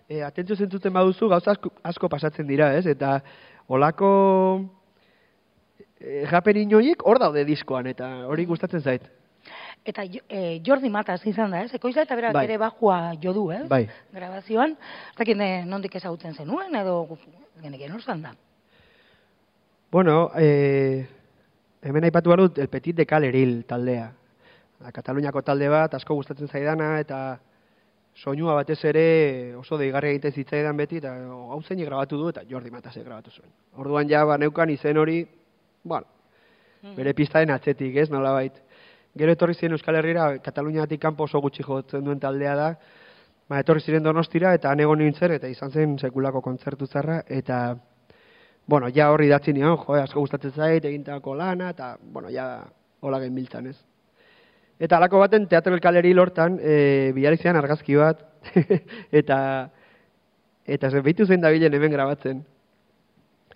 [0.06, 2.84] e, atentzio zentzuten baduzu, gauza asko, asko pasatzen dira, ez?
[2.90, 3.16] Eta
[3.70, 4.10] olako
[5.98, 9.08] e, happening horiek hor daude diskoan, eta hori gustatzen zait.
[9.84, 11.72] Eta eh, Jordi Matas izan da, ez?
[11.74, 12.44] Ekoiza eta berak Bai.
[12.44, 13.66] ere bajua jo du, ez?
[13.68, 13.86] Bai.
[14.12, 14.76] Grabazioan.
[15.12, 17.06] Ez dakit eh, nondik ezagutzen zenuen, edo
[17.62, 18.34] genekien hor zan da.
[19.90, 21.06] Bueno, e,
[21.82, 24.10] hemen aipatu behar dut, El Petit de Caleril taldea.
[24.94, 27.40] Kataluniako talde bat, asko gustatzen zaidana, eta
[28.14, 29.02] soinua batez ere
[29.58, 33.50] oso deigarri egiten zitzaidan beti, eta hau zeinik grabatu du, eta Jordi Matasek grabatu zuen.
[33.76, 35.24] Orduan ja, ba, neukan izen hori,
[35.82, 36.06] bueno,
[36.96, 38.54] bere pistaren atzetik, ez, nolabait.
[39.18, 42.68] Gero etorri ziren Euskal Herrira, Kataluniatik kanpo oso gutxi jotzen duen taldea da,
[43.50, 47.74] ba, etorri ziren donostira, eta han egon nintzen, eta izan zen sekulako kontzertu zarra, eta,
[48.70, 52.62] bueno, ja horri datzi nion, jo, asko gustatzen zait, egintako lana, eta, bueno, ja,
[53.00, 53.76] hola genbiltzan, ez.
[54.80, 58.22] Eta alako baten Teatro El Kaleri lortan, e, bilarizean argazki bat,
[59.22, 59.38] eta,
[60.64, 62.44] eta zen behitu zen dabilen hemen grabatzen.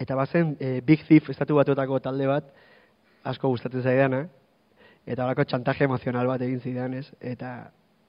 [0.03, 2.51] Eta bazen e, Big Thief estatu batuetako talde bat,
[3.23, 4.27] asko gustatzen zaidana,
[5.07, 7.07] eta alako txantaje emozional bat egin zidan, ez?
[7.21, 7.55] Eta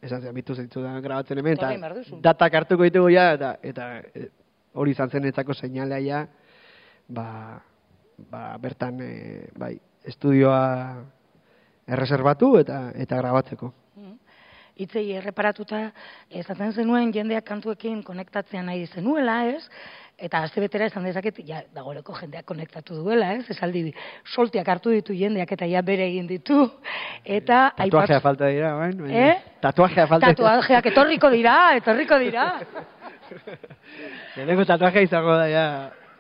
[0.05, 4.29] esan zen, bitu zentzudan grabatzen hemen, eta datak hartuko ditugu ja, eta, eta e,
[4.75, 6.21] hori izan zen etzako seinalea ja,
[7.07, 7.27] ba,
[8.31, 9.73] ba, bertan, e, bai,
[10.05, 10.61] estudioa
[11.87, 13.73] erreserbatu eta eta grabatzeko.
[14.75, 15.77] Itzei erreparatuta
[16.35, 19.61] esaten zenuen jendeak kantuekin konektatzea nahi zenuela, ez?
[20.15, 23.49] Eta astebetera esan dezaket, ja, dagoeleko jendeak konektatu duela, ez?
[23.51, 23.89] Esaldi
[24.31, 26.61] soltiak hartu ditu jendeak eta ja bere egin ditu.
[27.25, 29.01] Eta Tatuajea falta dira, bain?
[29.11, 29.35] Eh?
[29.65, 32.47] Tatuajea falta Tatuajeak etorriko dira, etorriko dira.
[34.37, 35.67] Lehenengo tatuajea izango da, ja,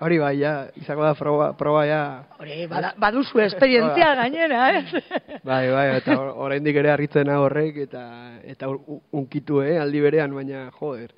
[0.03, 2.03] hori bai, ja, izango da proba, proba ja.
[2.39, 5.03] Hori, bada, baduzu esperientzia gainera, ez?
[5.45, 8.07] Bai, bai, eta or- oraindik ere harritzen horrek, eta,
[8.43, 8.67] eta
[9.15, 11.13] unkitu, eh, aldi berean, baina, joder.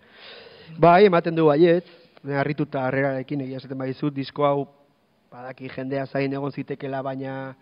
[0.77, 1.87] Bai, ematen du baiet,
[2.35, 4.67] harrituta harrerarekin egia esaten badizut, disko hau,
[5.31, 7.55] badaki jendea zain egon zitekela, baina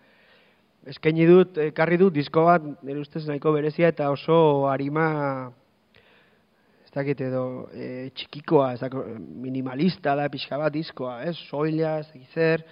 [0.86, 5.06] eskaini dut, ekarri dut disko bat, nire ustez nahiko berezia, eta oso harima,
[6.86, 11.36] ez dakit edo, e, txikikoa, ez dako, minimalista da pixka bat diskoa, ez?
[11.50, 12.64] Soila, dakit zer,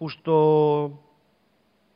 [0.00, 0.38] justo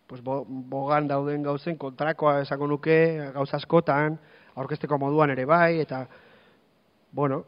[0.07, 2.99] pues, bo, bogan dauden gauzen kontrakoa esango nuke
[3.35, 4.19] gauza askotan,
[4.55, 6.05] aurkezteko moduan ere bai, eta,
[7.11, 7.43] bueno,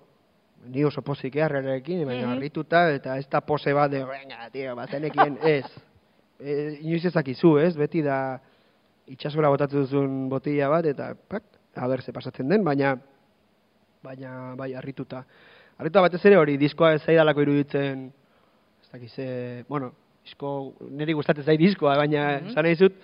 [0.69, 2.37] ni oso pozik harrerekin, baina Mhm.
[2.37, 5.65] harrituta, eta ez da pose bat de, venga, tio, bazenekien, ez.
[6.39, 7.77] e, inoiz ezakizu, ez?
[7.77, 8.39] Beti da
[9.09, 11.43] itxasora botatzen duzun botila bat, eta pak,
[11.77, 12.97] haber ze pasatzen den, baina
[14.03, 15.25] baina bai harrituta.
[15.79, 18.05] Harrituta batez ere hori diskoa ez zaidalako iruditzen,
[18.83, 19.93] ez dakiz, e, bueno,
[20.25, 22.51] disko, niri gustatzen zait diskoa, baina Mhm.
[22.51, 22.95] esan nahi dizut,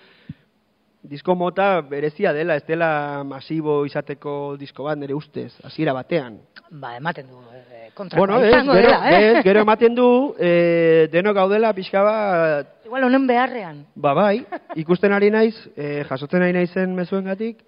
[1.03, 6.39] disko mota berezia dela, ez dela masibo izateko disko bat nire ustez, hasiera batean.
[6.71, 9.19] Ba, ematen du, e, kontra Bueno, ez, gero, dela, eh?
[9.19, 10.07] ez, gero ematen du,
[10.39, 13.83] e, denok gaudela pixka bat, Igual honen beharrean.
[13.95, 14.45] ba bai,
[14.79, 17.61] ikusten ari naiz, e, jasotzen ari naizen mezuengatik,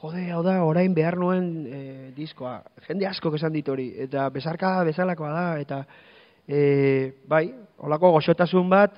[0.00, 1.80] jode, hau da, orain behar nuen e,
[2.16, 2.62] diskoa.
[2.88, 5.84] Jende asko esan dit hori, eta besarka bezalakoa da, eta
[6.48, 7.50] e, bai,
[7.84, 8.96] holako goxotasun bat,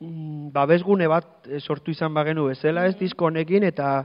[0.00, 4.04] mm, babesgune bat e, sortu izan bagenu bezala ez disko honekin, eta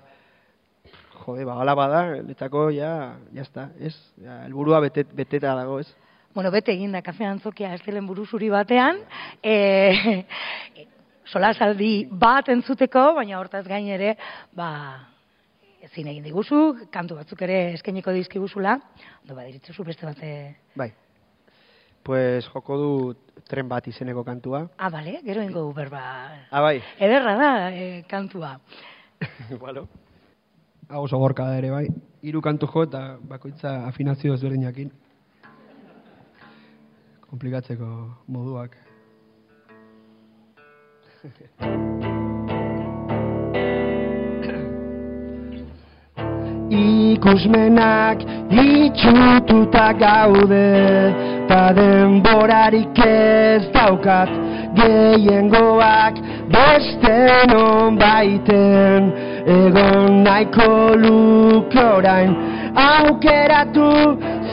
[1.24, 3.96] jode, ba, hala bada, netako, ja, jazta, ez?
[4.24, 5.90] Ja, helburua betet, beteta dago, ez?
[6.36, 9.02] Bueno, bete egin da kafe antzokia estelen buruzuri batean,
[9.44, 10.24] e,
[11.30, 14.16] solasaldi bat entzuteko, baina hortaz gain ere,
[14.56, 14.70] ba,
[15.86, 16.62] ezin egin diguzu,
[16.94, 18.78] kantu batzuk ere eskainiko dizkiguzula,
[19.24, 20.34] ondo badiritzuzu beste bate...
[20.78, 20.92] Bai.
[22.10, 22.94] Pues joko du
[23.46, 24.64] tren bat izeneko kantua.
[24.82, 26.00] Ah, bale, gero ingo du berba.
[26.50, 26.82] Ah, bai.
[26.98, 28.56] Ederra da, e, kantua.
[29.62, 29.86] bueno.
[30.90, 31.86] Hau oso gorka da ere, bai.
[32.26, 34.90] Hiru kantu jo eta bakoitza afinazio ezberdinakin.
[37.30, 37.92] Komplikatzeko
[38.26, 38.74] moduak.
[46.74, 54.30] Ikusmenak itxututa gaude Ta denborarik ez daukat.
[54.78, 56.16] Gehiengoak
[56.54, 57.16] beste
[57.50, 59.10] non baiten
[59.50, 62.36] Egon nahiko luke orain.
[62.78, 63.90] Aukeratu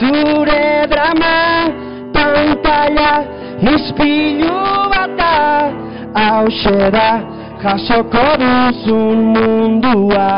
[0.00, 1.68] zure drama
[2.16, 3.12] Pantalla
[3.60, 5.36] izpilu bata
[6.16, 7.10] Hauxe da
[7.60, 10.32] jasoko duzun mundua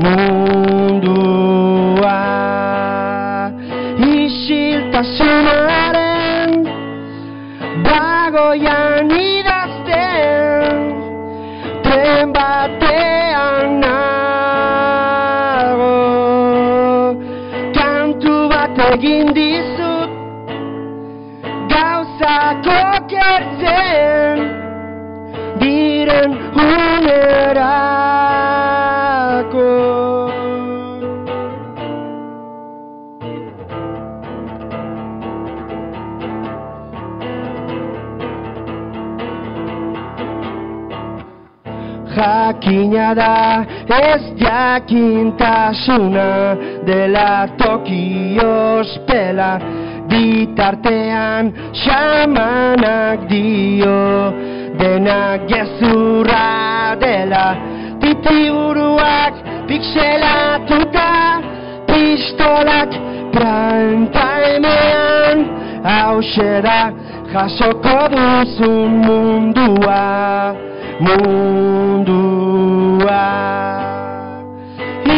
[0.00, 1.68] Mundua
[4.98, 6.66] Isiltasunaren
[7.86, 10.74] Bagoian idazten
[11.84, 14.00] Tren batean nago.
[17.78, 20.10] Kantu bat egin dizut
[21.70, 24.27] Gauzak okertzen
[42.78, 46.30] Jakina da ez jakintasuna
[46.86, 49.58] dela toki ospela
[50.08, 54.32] bitartean xamanak dio
[54.78, 57.56] denak gezurra dela.
[58.00, 59.34] Titiburuak
[59.66, 61.42] pixelatuta
[61.88, 62.90] pistolak
[63.34, 65.38] prime timean
[65.82, 66.92] hause da
[67.32, 70.54] jasoko duzun mundua
[71.00, 72.17] mundua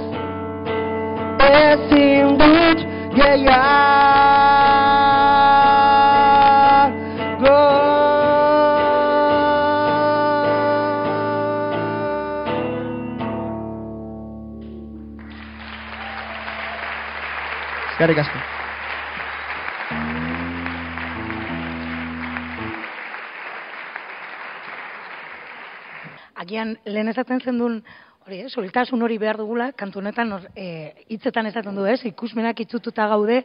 [1.50, 2.80] ezin dut
[3.18, 3.82] gehiago
[18.02, 18.38] Eskerrik asko.
[26.42, 27.76] Agian lehen esaten zendun
[28.26, 32.58] hori, eh, soltasun hori behar dugula, kantu honetan hor, eh, hitzetan esaten du, ez, ikusmenak
[32.66, 33.44] itzututa gaude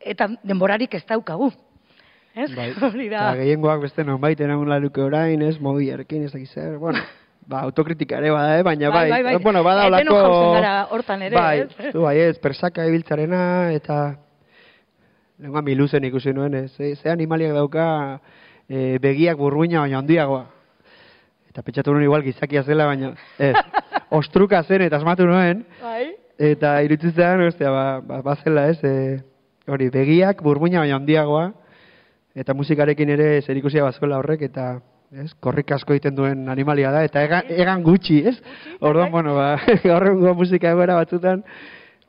[0.00, 1.52] eta denborarik ez daukagu.
[2.34, 2.50] Ez?
[2.82, 3.28] Hori da.
[3.28, 6.98] Eta gehiengoak beste non baiten egun laluke orain, ez, mobiarekin, ez dakiz zer, bueno,
[7.46, 8.62] ba, autokritika ere bada, eh?
[8.62, 9.42] baina bai, Bai, bai, bai.
[9.42, 10.90] bueno, bada Eh, olako...
[10.94, 11.92] hortan ere, bai, ez?
[11.92, 14.16] zu, bai, ez, persaka ibiltzarena, eta
[15.42, 16.70] Lenguan miluzen ikusi nuen, ez?
[16.76, 18.20] Ze, ze animaliak dauka
[18.68, 20.44] e, begiak burruina baina handiagoa.
[21.50, 23.56] Eta pentsatu nuen igual gizakia zela, baina ez.
[24.20, 26.12] Ostruka zen eta asmatu nuen, Bai.
[26.38, 28.78] eta iruditzen zean, ostia, ba, ba, bazela, ez?
[28.84, 29.18] E,
[29.66, 31.48] hori, begiak burmuina baina handiagoa,
[32.38, 34.76] eta musikarekin ere zerikusia bazuela horrek, eta
[35.12, 38.36] ez, korrik asko egiten duen animalia da, eta egan, egan gutxi, ez?
[38.80, 41.44] Orduan, bueno, ba, gaur egungo musika egoera batzutan,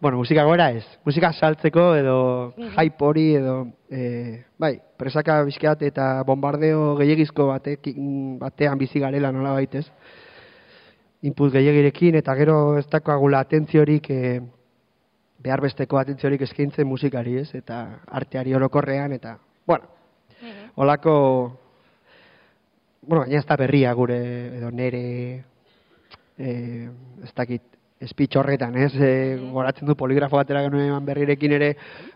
[0.04, 2.18] bueno, musika egoera ez, musika saltzeko edo
[2.72, 3.56] hype hori edo,
[3.92, 9.86] e, bai, presaka bizkat eta bombardeo gehiagizko batekin, batean bizi garela nola baitez,
[11.24, 14.38] input gehiagirekin, eta gero ez dakoagula atentziorik, e,
[15.44, 17.50] behar besteko atentziorik eskaintzen musikari, ez?
[17.56, 17.82] Eta
[18.16, 19.38] arteari orokorrean, eta,
[19.68, 19.92] bueno,
[20.80, 21.16] holako,
[23.08, 24.18] bueno, baina ez da berria gure,
[24.58, 25.04] edo nere,
[26.38, 26.50] e,
[27.24, 27.64] ez dakit,
[28.08, 28.92] speech horretan, ez?
[28.96, 31.70] E, goratzen du poligrafo batera genuen berrirekin ere,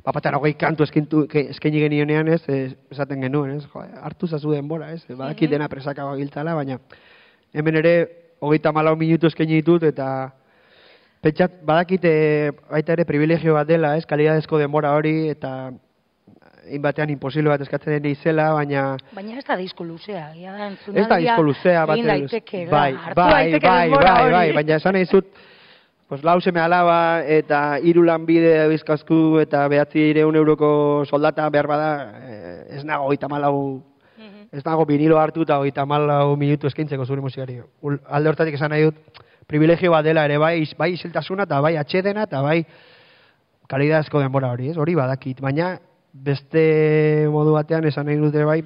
[0.04, 2.42] papatan hogei kantu eskintu, eskaini genionean, ez?
[2.50, 2.60] E,
[2.92, 3.68] esaten genuen, ez?
[3.72, 5.04] Jo, hartu zazu denbora, ez?
[5.10, 6.80] Badakit dena presaka giltzala, baina
[7.54, 7.96] hemen ere
[8.44, 10.08] hogeita malau minutu eskaini ditut, eta
[11.24, 12.16] pentsat, badakit e,
[12.70, 14.06] baita ere privilegio bat dela, ez?
[14.10, 15.72] Kalidadezko denbora hori, eta
[16.68, 20.70] egin batean imposible bat eskatzen den izela, baina Baina ez da disko luzea, ja da
[20.72, 25.30] ez da disko luzea bat daiteke, bai, bai, bai, bai, bai, baina esan nahi zut,
[26.08, 30.70] pues lau seme alaba eta hiru lanbide bizkazku eta behatzi ireun euroko
[31.10, 31.92] soldata behar bada,
[32.24, 33.82] eh, ez nago hogeita malau,
[34.52, 37.60] ez nago vinilo hartu eta hogeita malau minutu eskaintzeko zure musikari.
[38.08, 42.24] Alde hortatik esan nahi dut, privilegio bat dela ere, bai, bai isiltasuna eta bai atxedena
[42.28, 42.62] eta bai
[43.68, 44.78] kalidadezko denbora hori, ez?
[44.80, 45.76] Hori badakit, baina
[46.24, 48.62] beste modu batean esan nahi dute bai,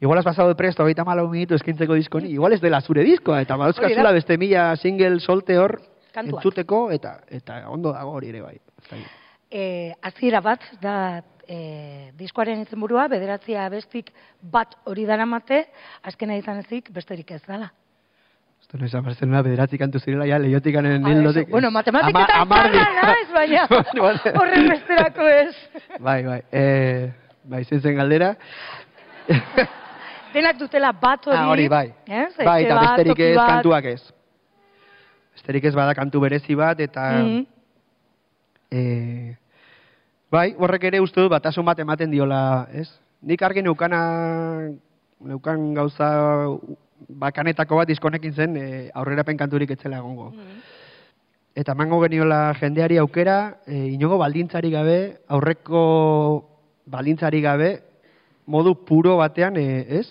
[0.00, 3.04] igual has pasado de presto, hogeita malau minutu eskintzeko disko ni, igual ez dela zure
[3.04, 5.80] diskoa, eta badauzkazula beste mila single solte hor
[6.14, 8.54] entzuteko, eta eta ondo dago hori ere bai.
[8.56, 9.18] Ez dakit.
[9.50, 9.64] E,
[10.02, 10.94] hasiera bat da
[11.48, 15.64] e, diskoaren izenburua, bederatzia bestik bat hori daramate,
[16.02, 17.72] azkena izan ezik besterik ez dala.
[18.70, 21.42] No esan una bederatzi kantu zirela, ja, lehiotikanen Ah, hildotik.
[21.46, 21.50] eso.
[21.52, 22.84] Bueno, matematiketan Ama- dira.
[23.02, 23.66] naiz, baina
[24.40, 25.56] horren besterako ez.
[25.98, 26.42] Bai, bai.
[26.52, 27.12] Eh,
[27.44, 28.36] bai, zen galdera.
[30.34, 31.36] Denak dutela bat hori.
[31.38, 31.94] Ah, hori, bai.
[32.06, 32.36] Ez?
[32.44, 33.48] Bai, eta besterik ez bat.
[33.48, 34.02] kantuak ez.
[35.32, 37.08] Besterik ez bada kantu berezi bat, eta...
[38.70, 39.36] Eh,
[40.30, 42.90] bai, horrek ere uste dut batasun bat ematen diola, ez?
[43.22, 44.68] Nik argi neukana,
[45.24, 46.10] neukan gauza
[47.08, 50.32] bakanetako bat diskonekin zen eh, aurrerapen kanturik etzela egongo.
[51.58, 55.80] Eta emango geniola jendeari aukera, e, inogo baldintzari gabe, aurreko
[56.86, 57.70] baldintzari gabe,
[58.46, 59.64] modu puro batean, e,
[59.98, 60.04] ez,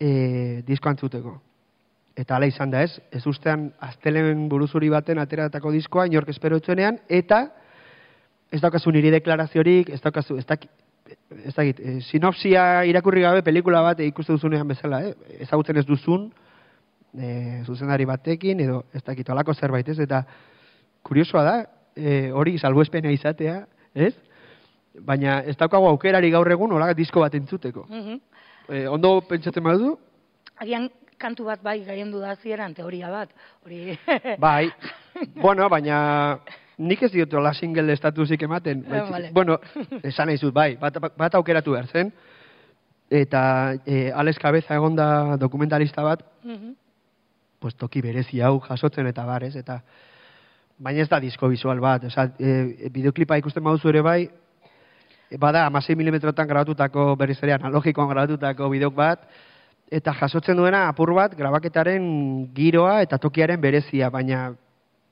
[0.00, 1.34] e, disko antzuteko.
[2.16, 7.02] Eta hala izan da, ez, ez ustean astelen buruzuri baten ateratako diskoa, inork espero etzuenean,
[7.08, 7.42] eta
[8.52, 10.72] ez daukazu niri deklaraziorik, ez daukazu, ez dakit,
[11.44, 15.38] ez dakit, e, sinopsia irakurri gabe pelikula bat ikuste duzunean bezala, eh?
[15.46, 16.30] ezagutzen ez duzun,
[17.14, 20.22] e, zuzendari batekin, edo ez dakit, olako zerbait, ez, eta
[21.02, 21.56] kuriosoa da,
[21.96, 23.62] e, hori salbuespena izatea,
[23.94, 24.14] ez?
[25.00, 27.86] Baina ez daukagu aukerari gaur egun hola disko bat entzuteko.
[27.88, 28.18] Mhm.
[28.68, 29.96] E, ondo pentsatzen badu,
[30.62, 33.30] Agian kantu bat bai gaien da zieran teoria bat.
[33.64, 33.96] Hori.
[34.38, 34.70] bai,
[35.44, 36.38] bueno, baina
[36.82, 38.84] nik ez diot hola single estatusik ematen.
[38.84, 39.30] Eh, vale.
[39.32, 39.58] Bueno,
[40.02, 42.12] esan nahi zut, bai, bat, bat aukeratu behar zen,
[43.12, 43.42] eta
[43.86, 46.74] e, Alex Cabeza egonda dokumentalista bat, Mhm.
[47.60, 49.54] pues toki berezi hau jasotzen eta bar, ez?
[49.56, 49.82] Eta
[50.78, 54.30] baina ez da disko visual bat, osea, e, bideoklipa ikusten baduzu ere bai,
[55.30, 59.28] e, bada 16 milimetrotan grabatutako berriz ere analogikoan grabatutako bideok bat,
[59.92, 64.54] eta jasotzen duena apur bat grabaketaren giroa eta tokiaren berezia, baina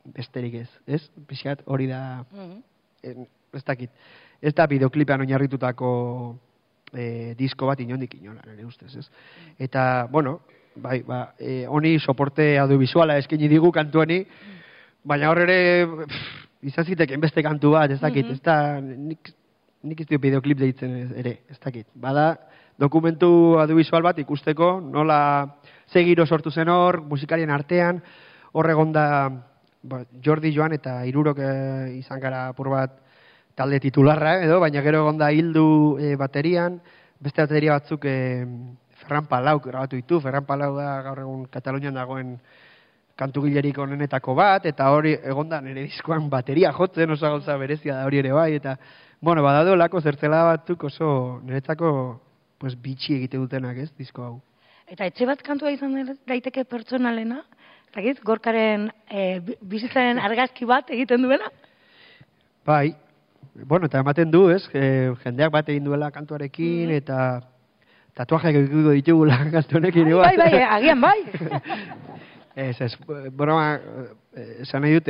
[0.04, 1.02] besterik ez, ez?
[1.26, 2.62] Pixkat hori da, Mhm.
[3.02, 3.90] en, ez dakit,
[4.42, 6.36] ez da bideoklipean oinarritutako
[6.92, 9.08] e, disko bat inondik inola, nire ustez, ez?
[9.58, 10.40] Eta, bueno,
[10.76, 14.24] bai, ba, e, honi soporte audiovisuala eskaini digu kantu honi,
[15.04, 15.86] baina hor ere,
[16.62, 18.32] izan zitekeen beste kantu bat, ez dakit, Mhm.
[18.32, 19.30] ez da, nik,
[19.82, 21.86] nik ez dio bideoklip deitzen ere, ez dakit.
[21.94, 22.36] Bada,
[22.78, 25.56] dokumentu audiovisual bat ikusteko, nola
[25.92, 28.02] ze giro sortu zen hor, musikarien artean,
[28.52, 29.30] hor egon da
[29.82, 32.98] ba, Jordi Joan eta irurok eh, izan gara apur bat
[33.56, 36.78] talde titularra edo, baina gero egon da hildu eh, baterian,
[37.20, 38.46] beste bateria batzuk eh,
[39.00, 42.36] Ferran Palau grabatu ditu, Ferran Palau da gaur egun Katalunian dagoen
[43.20, 48.20] kantugilerik onenetako bat, eta hori egonda nire diskoan bateria jotzen oso gauza berezia da hori
[48.22, 48.76] ere bai, eta,
[49.20, 51.90] bueno, badado lako zertzela batzuk oso niretzako
[52.60, 54.36] pues, bitxi egite dutenak, ez, disko hau.
[54.90, 57.44] Eta etxe bat kantua izan daiteke pertsonalena,
[57.94, 61.48] Zagit, gorkaren e, bi- bizitzaren argazki bat egiten duena?
[62.66, 62.94] Bai,
[63.66, 66.96] bueno, eta ematen du, ez, e, jendeak bat egin duela kantuarekin, Mhm.
[67.00, 67.40] eta
[68.14, 70.10] tatuajeak egiko ditugula kantu honekin.
[70.16, 71.18] Bai, bai, bai, agian bai.
[72.60, 72.90] Ez, ez,
[73.32, 73.78] broma,
[74.36, 75.06] eh, esan nahi dut,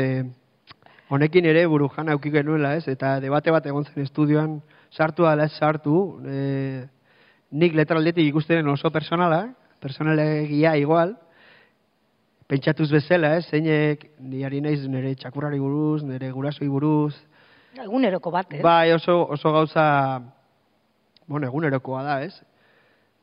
[1.09, 4.59] honekin ere buru jana aukik genuela, ez, eta debate bat egon zen estudioan,
[4.93, 6.85] sartu ala ez sartu, eh,
[7.51, 11.17] nik letraldetik ikustenen oso personala, personalegia igual,
[12.51, 17.15] pentsatuz bezala, ez, zeinek, ni ari naiz nire txakurrari buruz, nire gurasoi buruz,
[17.79, 18.59] Eguneroko bat, eh?
[18.65, 19.85] Bai, oso, oso gauza,
[21.31, 22.35] bueno, egunerokoa da, ez?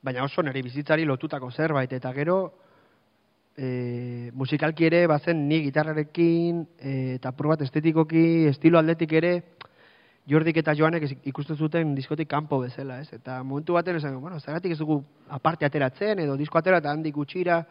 [0.02, 2.38] Baina oso nire bizitzari lotutako zerbait, eta gero,
[3.58, 9.34] e, musikalki ere, bazen ni gitarrarekin, e, eta apur bat estetikoki, estilo aldetik ere,
[10.28, 13.12] Jordik eta Joanek ez- ikusten zuten diskotik kanpo bezala, ez?
[13.16, 15.02] Eta momentu baten esan, bueno, zergatik ez dugu
[15.32, 17.62] aparte ateratzen, edo disko atera eta handik gutxira,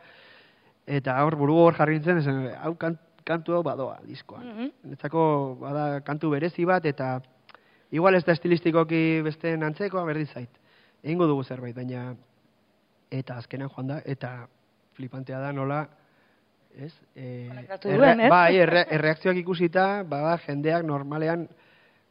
[0.86, 4.46] eta hor buru hor jarri nintzen, esan, hau kan, kantu hau badoa diskoan.
[4.46, 4.70] Mhm.
[4.92, 7.20] Netzako bada kantu berezi bat eta
[7.90, 10.50] igual ez da estilistikoki besteen antzekoa berdin zait.
[11.02, 12.14] Egingo dugu zerbait, baina
[13.10, 14.48] eta azkenan joan da eta
[14.96, 15.86] flipantea da nola
[16.76, 16.92] ez?
[17.14, 17.48] E,
[17.82, 18.30] duen, ez?
[18.30, 21.46] Bai, erre, erreakzioak ikusita, bada jendeak normalean,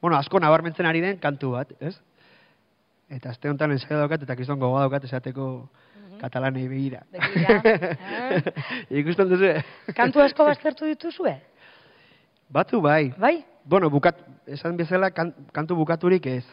[0.01, 1.95] bueno, asko nabarmentzen ari den kantu bat, ez?
[3.09, 5.69] Eta azte honetan ensaio daukat eta kriston gogoa daukat esateko
[6.25, 7.03] katalanei begira.
[9.01, 9.51] Ikusten duzu?
[9.97, 11.35] Kantu asko baztertu dituzue?
[12.49, 13.13] Batzu bai.
[13.21, 13.37] Bai?
[13.65, 14.17] Bueno, bukat,
[14.49, 16.45] esan bezala kan, kantu bukaturik ez.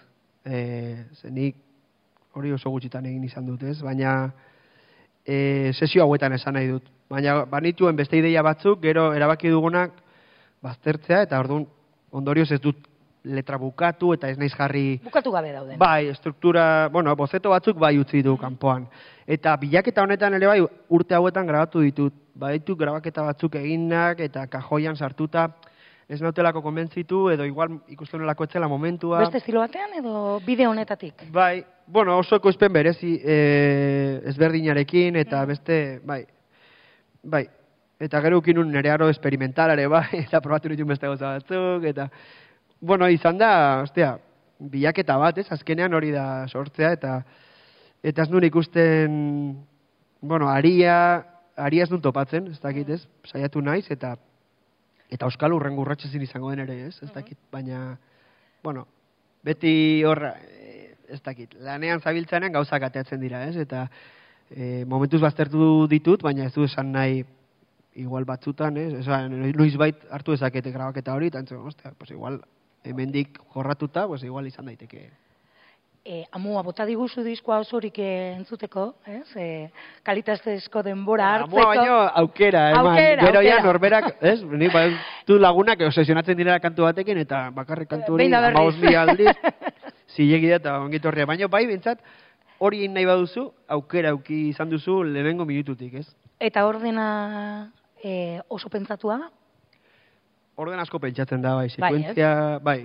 [0.45, 1.57] E, ze nik
[2.37, 3.79] hori oso gutxitan egin izan dut, ez?
[3.85, 4.33] Baina
[5.25, 6.89] e, sesio hauetan esan nahi dut.
[7.13, 9.99] Baina banituen beste ideia batzuk, gero erabaki dugunak
[10.65, 11.67] baztertzea, eta orduan
[12.13, 12.89] ondorioz ez dut
[13.25, 15.01] letra bukatu, eta ez naiz jarri...
[15.05, 15.79] Bukatu gabe dauden.
[15.79, 18.89] Bai, estruktura, bueno, bozeto batzuk bai utzi du kanpoan.
[19.27, 22.15] Eta bilaketa honetan ere bai urte hauetan grabatu ditut.
[22.35, 25.51] Baditu grabaketa batzuk eginak eta kajoian sartuta
[26.13, 29.23] ez nautelako konbentzitu edo igual ikusten nolako etzela momentua.
[29.23, 31.27] Beste estilo batean edo bide honetatik?
[31.33, 33.37] Bai, bueno, oso ekoizpen berezi e,
[34.33, 36.23] ezberdinarekin eta beste, bai,
[37.23, 37.47] bai.
[38.03, 42.09] Eta gero ukinun nire aro esperimentalare bai, eta probatu nituen beste gauza batzuk, eta,
[42.83, 43.53] bueno, izan da,
[43.87, 44.17] ostia,
[44.59, 47.21] bilaketa bat, ez, azkenean hori da sortzea, eta
[48.03, 49.13] eta ez nuen ikusten,
[50.21, 50.97] bueno, aria,
[51.57, 54.17] aria ez dut topatzen, ez dakit, ez, saiatu naiz, eta
[55.13, 57.93] eta Euskal Urren gurratxezin izango den ere, ez, ez dakit, baina,
[58.65, 58.87] bueno,
[59.45, 63.85] beti horra, eh, ez dakit, lanean zabiltzanean gauzak ateatzen dira, ez, eta
[64.49, 67.21] e, momentuz baztertu ditut, baina ez du esan nahi
[68.01, 72.41] igual batzutan, ez, esan, noiz bait hartu ezakete grabaketa hori, eta entzun, ostia, pues igual,
[72.85, 75.11] hemendik jorratuta, pues igual izan daiteke.
[76.05, 79.37] E, amua, bota diguzu diskoa osorik eh, entzuteko, ez?
[79.39, 79.45] E,
[80.03, 81.61] kalitatezko denbora hartzeko.
[81.61, 82.89] Amua baino aukera, eman.
[82.91, 84.41] Aukera, Gero ja norberak, ez?
[84.43, 88.59] Ni baitu lagunak obsesionatzen direla kantu batekin eta bakarrik kantu hori Behin da berriz.
[88.59, 89.37] amabost mila aldiz.
[90.17, 91.29] Zilegi da eta ongitorria.
[91.31, 92.03] Baina bai bintzat,
[92.59, 93.47] hori nahi baduzu,
[93.79, 96.09] aukera auki izan duzu lehenengo minututik, ez?
[96.43, 97.07] Eta ordena
[98.03, 99.21] e, oso pentsatua?
[100.57, 102.33] Orden asko pentsatzen da, bai, Bai, sekuentzia,
[102.63, 102.81] bai.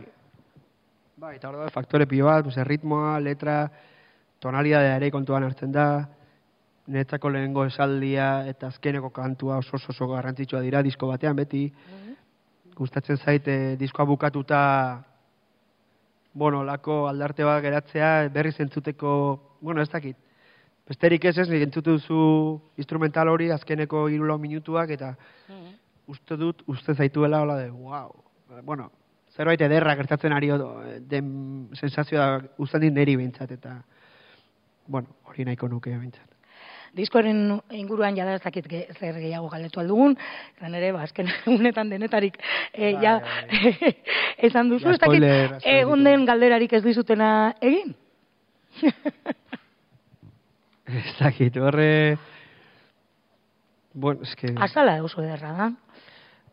[1.17, 3.65] Bai, eta hor da, faktore pilo bat, pues, ritmoa, letra,
[4.39, 5.87] tonalidadea ere kontuan hartzen da,
[6.87, 11.67] netzako lehenengo esaldia eta azkeneko kantua oso oso, oso garrantzitsua dira disko batean beti.
[12.77, 14.61] Gustatzen zaite diskoa bukatuta
[16.37, 19.11] bueno, lako aldarte bat geratzea, berriz entzuteko,
[19.59, 20.17] bueno, ez dakit.
[20.87, 22.19] Besterik ez ez, nik entzutu duzu
[22.77, 25.15] instrumental hori azkeneko hiru minutuak eta
[26.07, 28.11] uste dut, uste zaituela hola de, wow.
[28.63, 28.91] Bueno,
[29.35, 33.75] zerbait ederra gertatzen ari odo, den sensazioa usten dit neri behintzat, eta,
[34.87, 36.25] bueno, hori nahiko nuke behintzat.
[36.97, 40.15] Diskoaren inguruan jada ez dakit ge, zer gehiago galdetu aldugun,
[40.55, 42.39] eta nere, ba, azken unetan denetarik
[42.71, 43.93] e, Bai, ja bai.
[44.49, 47.93] esan duzu, Ja, ez dakit egon den galderarik ez dizutena egin?
[50.87, 52.17] Ez dakit, horre...
[53.93, 54.53] Bueno, es que...
[54.55, 55.65] Azala oso ederra da.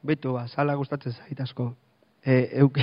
[0.05, 1.71] Betu, ba, sala gustatzen zait asko.
[2.25, 2.77] E, euk...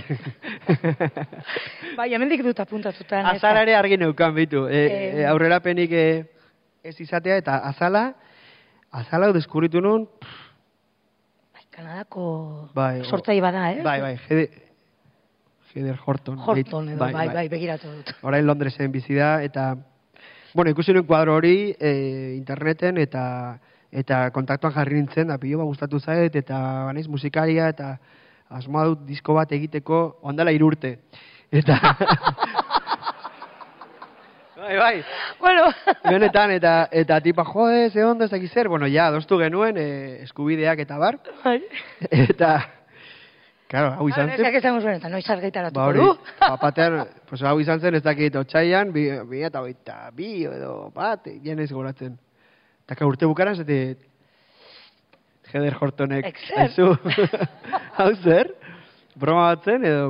[2.00, 3.20] Bai, hemendik dut apuntatuta.
[3.22, 3.38] neska.
[3.38, 4.66] azala ere argi neukan, bitu.
[4.66, 6.06] E, Eh, e, aurrerapenik e,
[6.84, 8.08] ez izatea, eta azala,
[8.90, 10.08] azala hau deskurritu nun,
[11.54, 12.26] Bai, Kanadako
[12.74, 13.82] Bai, sortzai bada, eh?
[13.86, 14.50] bai, bai, Heather,
[15.74, 16.42] Heather Horton.
[16.42, 18.14] Horton edo, bai, bai, begiratu dut.
[18.28, 19.76] Orain Londresen bizi da, eta,
[20.54, 21.94] bueno, ikusi nuen kuadro hori e,
[22.38, 23.24] interneten, eta
[23.92, 27.98] eta kontaktuan jarri nintzen, da pilo bat gustatu zait, eta banaiz musikaria, eta
[28.50, 30.98] asmoa dut disko bat egiteko, ondala irurte.
[31.52, 31.76] Eta...
[34.62, 35.04] bai, bai.
[35.40, 35.68] Bueno,
[36.08, 40.22] Benetan, eta, eta tipa, jode, ze ondo, ez dakiz zer, bueno, ja, adostu genuen, e,
[40.28, 41.60] eskubideak eta bar, bai.
[42.10, 42.60] eta,
[43.72, 44.42] Claro, hau izan zen.
[44.42, 46.32] Ezak esango zuen, eta noiz argitaratuko Ba hori, du.
[46.42, 49.64] papatean, pues hau izan zen, ez dakit, otxaian, bi, bi eta
[50.12, 52.18] bi edo bat, jenez goratzen.
[52.92, 53.96] Eta ka urte bukaran, zete,
[55.48, 56.58] Heder Hortonek, Exer.
[56.60, 56.90] aizu,
[58.04, 58.52] hau zer,
[59.16, 60.10] broma bat zen, edo,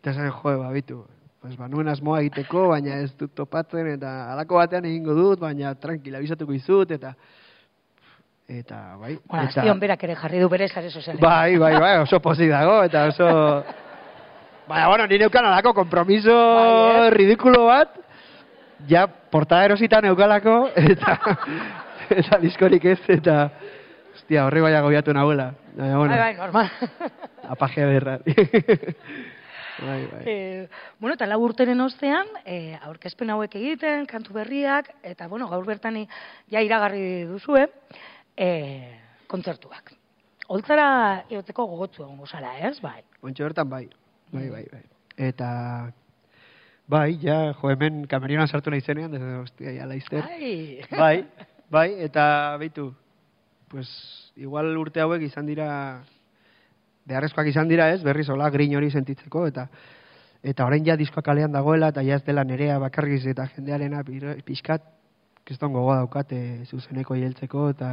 [0.00, 0.96] eta zen, jo, babitu,
[1.44, 5.74] pues, ba, nuen asmoa egiteko, baina ez dut topatzen, eta halako batean egingo dut, baina
[5.76, 7.12] tranquila, bizatuko izut, eta,
[8.48, 11.20] eta, bai, Bueno, eta, azpion berak ere jarri du bere sare sozialean.
[11.20, 13.32] Bai, bai, bai, oso pozik dago, eta oso...
[14.72, 17.10] Baina, bueno, nire eukan alako kompromiso Bai, eh?
[17.20, 18.00] ridikulo bat,
[18.88, 21.20] ja, portada erositan eukalako, eta,
[22.20, 23.50] eta diskorik ez, eta,
[24.14, 25.52] hostia, horri bai agobiatu nahuela.
[25.76, 26.70] Baina, bueno, Bai, bai, normal.
[27.54, 28.18] apajea berra.
[29.86, 30.22] bai, bai.
[30.24, 35.66] Eh, bueno, eta lau urteren ostean, eh, aurkezpen hauek egiten, kantu berriak, eta bueno, gaur
[35.66, 36.06] bertani
[36.52, 37.66] ja iragarri duzue,
[38.36, 38.96] eh,
[39.26, 39.92] kontzertuak.
[40.48, 40.88] Holtzara
[41.28, 42.78] egoteko gogotzu egongo zara, ez?
[42.80, 43.00] Bai.
[43.22, 43.86] Ontxe bertan bai,
[44.32, 44.84] bai, bai, bai.
[45.28, 45.48] Eta,
[46.86, 50.22] bai, ja, jo, hemen kamerionan sartu nahi zenean, desde, hostia, ja, laizter.
[50.30, 50.80] Ai.
[50.92, 51.26] Bai,
[51.70, 52.94] bai, eta beitu,
[53.68, 53.88] pues,
[54.36, 55.68] igual urte hauek izan dira,
[57.06, 59.68] beharrezkoak izan dira ez, berriz hola grin hori sentitzeko, eta
[60.46, 64.04] eta orain ja diskoa kalean dagoela, eta ja ez dela nerea bakarriz eta jendearena
[64.46, 64.84] pixkat,
[65.46, 67.90] kriston gogoa daukate zuzeneko hieltzeko, eta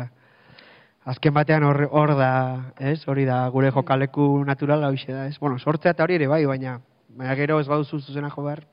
[1.10, 2.34] azken batean hor, hor da,
[2.80, 6.44] ez, hori da gure jokaleku naturala hoxe da, ez, bueno, sortzea eta hori ere bai,
[6.50, 6.80] baina,
[7.18, 8.64] baina gero ez baduzu zuzena jo behar,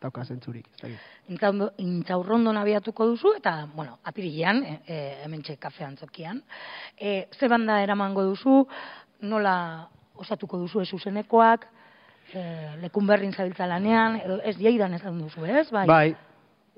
[0.00, 0.90] dauka zentzurik, ez
[1.78, 6.42] Intzaurrondon abiatuko duzu, eta, bueno, apirilean, e, e, hemen kafe antzokian.
[6.98, 8.66] E, ze banda eramango duzu,
[9.22, 11.66] nola osatuko duzu zuzenekoak,
[12.32, 12.42] e,
[12.82, 15.70] lekun berrin zabiltza lanean, edo ez diaidan esan duzu, ez?
[15.70, 15.86] Bai.
[15.86, 16.16] Bai,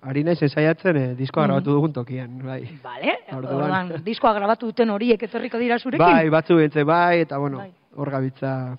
[0.02, 1.48] ari naiz ensaiatzen eh, diskoa Mhm.
[1.50, 2.78] grabatu dugun tokian, bai.
[2.82, 3.54] Vale, Orduan.
[3.54, 6.04] orduan, diskoa grabatu duten horiek etorriko dira zurekin?
[6.04, 7.72] Bai, batzu bentze bai, eta bueno, Bai.
[7.94, 8.76] hor gabitza,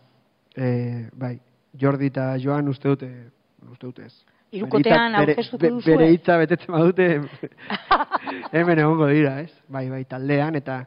[0.56, 1.40] eh, bai,
[1.80, 3.32] Jordi eta Joan uste dute,
[3.72, 4.26] uste dute ez.
[4.54, 5.96] Hitza- aurkeztuko duzue?
[5.98, 7.08] Bere hitza betetzen badute,
[8.56, 9.52] hemen egongo dira, ez?
[9.68, 10.84] Bai, bai, taldean, eta,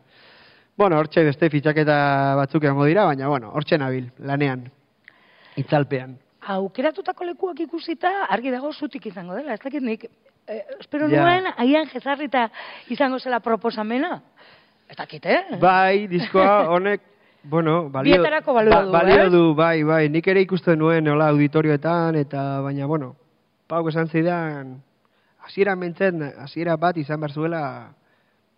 [0.78, 1.96] bueno, hortxe beste fitxaketa
[2.38, 4.66] batzuk egongo dira, baina, bueno, hortxe nabil, lanean,
[5.58, 6.14] itzalpean.
[6.54, 10.06] Aukeratutako lekuak ikusita, argi dago zutik izango dela, ez dakit nik,
[10.46, 11.24] eh, espero Ja.
[11.24, 12.48] nuen, agian jezarrita
[12.88, 14.20] izango zela proposamena.
[14.88, 15.58] Ez dakit, eh?
[15.60, 17.00] Bai, diskoa honek,
[17.42, 19.30] bueno, balio, balio du, balio eh?
[19.30, 23.16] du, bai, bai, nik ere ikusten nuen, hola, auditorioetan, eta, baina, bueno,
[23.66, 24.76] Pauk esan zidan,
[25.46, 27.62] hasiera mentzen, hasiera bat izan behar zuela,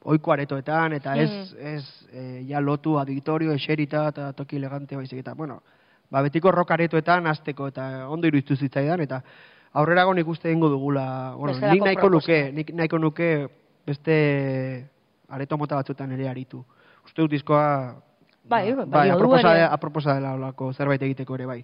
[0.09, 5.34] oiko aretoetan, eta ez, ez e, ja lotu auditorio, eserita, eta toki elegante baizik, eta,
[5.34, 5.62] bueno,
[6.11, 9.22] ba, betiko rock aretoetan azteko, eta ondo iruditu zitzaidan, eta
[9.80, 11.06] aurrerago nik uste egingo dugula,
[11.36, 13.30] bueno, nik nahiko nuke, nik nahiko nuke
[13.88, 14.18] beste
[15.28, 16.62] areto mota batzuetan ere aritu.
[17.04, 17.64] Uste dut diskoa
[18.48, 19.64] Bai, ba, bai, ere.
[19.68, 21.59] aproposa dela olako zerbait egiteko ere bai.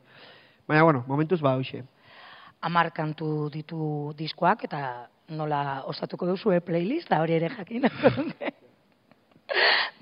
[0.68, 1.84] Baina, bueno, momentuz ba, hoxe.
[2.65, 4.81] Amar kantu ditu diskoak, eta
[5.37, 7.85] nola osatuko duzu playlist, da hori ere jakin.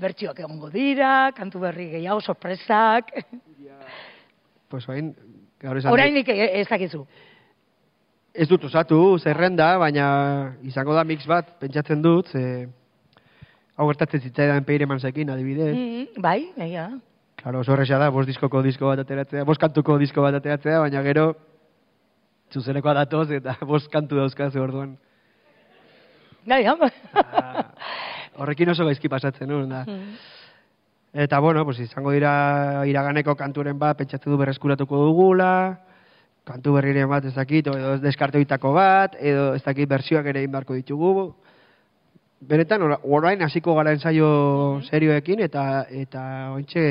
[0.02, 3.10] Bertsioak egongo dira, kantu berri gehiago, sorpresak.
[4.70, 5.12] Pues bain,
[5.60, 7.04] gaur esan Orainik e- ez dakizu.
[8.32, 10.06] Ez dut osatu, zerrenda, baina
[10.64, 12.68] izango da mix bat, pentsatzen dut, ze...
[13.76, 15.74] Hau gertatzen zitzaidan peire mansekin, adibidez.
[15.74, 16.90] Mm, bai, egia.
[17.42, 21.32] Claro, oso da, bost diskoko disko bat ateratzea, bost kantuko disko bat ateratzea, baina gero
[22.52, 24.96] zuzenekoa datoz eta bost kantu dauzkazu orduan.
[26.46, 26.74] Bai, ja.
[27.14, 27.66] Ah,
[28.42, 29.84] Horrekin oso gaizki pasatzen nuen, da.
[29.86, 30.14] Mm.
[31.22, 35.50] Eta, bueno, pues, izango dira iraganeko kanturen bat, pentsatzen du berreskuratuko dugula,
[36.48, 40.74] kantu berriren bat ez dakit, edo deskartoitako bat, edo ez dakit bersioak ere egin beharko
[40.74, 41.26] ditugu.
[42.42, 46.22] Benetan, ora- orain hasiko gara ensaio serioekin, eta eta
[46.56, 46.82] ointxe,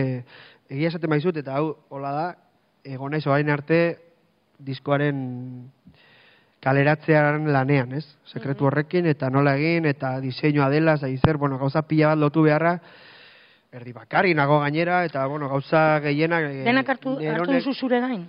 [0.70, 2.28] egia esaten baizut, eta hau, hola da,
[2.88, 3.82] egon naiz orain arte
[4.66, 5.70] diskoaren
[6.62, 8.06] kaleratzearen lanean, ez?
[8.30, 12.44] Sekretu horrekin, eta nola egin, eta diseinua dela, zai zer, bueno, gauza pila bat lotu
[12.46, 12.76] beharra,
[13.74, 16.46] erdi bakarri nago gainera, eta, bueno, gauza gehienak...
[16.52, 18.28] eh, Denak hartu, hartu duzu zure gain?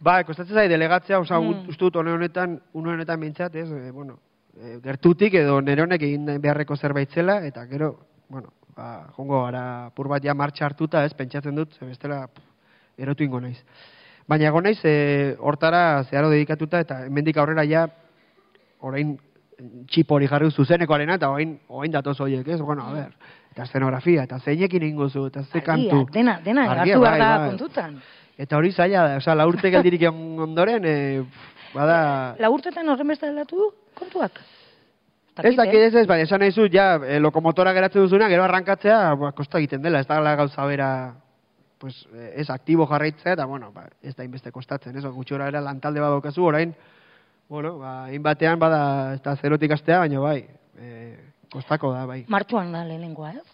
[0.00, 1.68] Ba, kostatzen zai delegatzea, oza, Mm.
[1.72, 4.18] uste dut one honetan, une honetan bintzat, ez, e, bueno,
[4.54, 7.94] e, gertutik edo neronek egin beharreko zerbait zela, eta gero,
[8.28, 12.26] bueno, ba, jongo gara pur bat ja martxa hartuta, ez, pentsatzen dut, bestela,
[12.98, 13.58] erotu ingo naiz.
[14.28, 17.86] Baina egon naiz, e, hortara zeharo dedikatuta, eta hemendik aurrera ja,
[18.84, 19.16] orain
[19.88, 23.14] txip hori jarri zuzenekoarena, eta orain, orain datoz horiek, ez, bueno, a ber,
[23.54, 26.02] eta eszenografia, eta zeinekin ingo zu, eta ze kantu.
[26.04, 27.48] Argia, dena, dena, hartu behar bai, da bai.
[27.54, 27.96] kontutan.
[28.38, 31.24] Eta hori zaila da, osea, laurte geldirik egon ondoren, e,
[31.72, 31.98] bada...
[32.44, 34.42] Laburtetan horren beste aldatu kontuak?
[35.38, 39.32] Ez dakit ez ez, baina esan nahi ja, e, lokomotora geratzen duzuna, gero arrankatzea, ba,
[39.32, 40.90] kosta egiten dela, ez da gauza bera
[41.78, 45.60] pues, eh, ez aktibo jarraitzea, eta, bueno, ba, ez da inbeste kostatzen, ez, gutxora era
[45.60, 46.74] lantalde bat daukazu, orain,
[47.48, 50.44] bueno, ba, batean bada, ez da zerotik astea, baina bai,
[50.78, 51.16] e,
[51.52, 52.24] kostako da, bai.
[52.28, 53.46] Martxuan da lehenengoa, ez?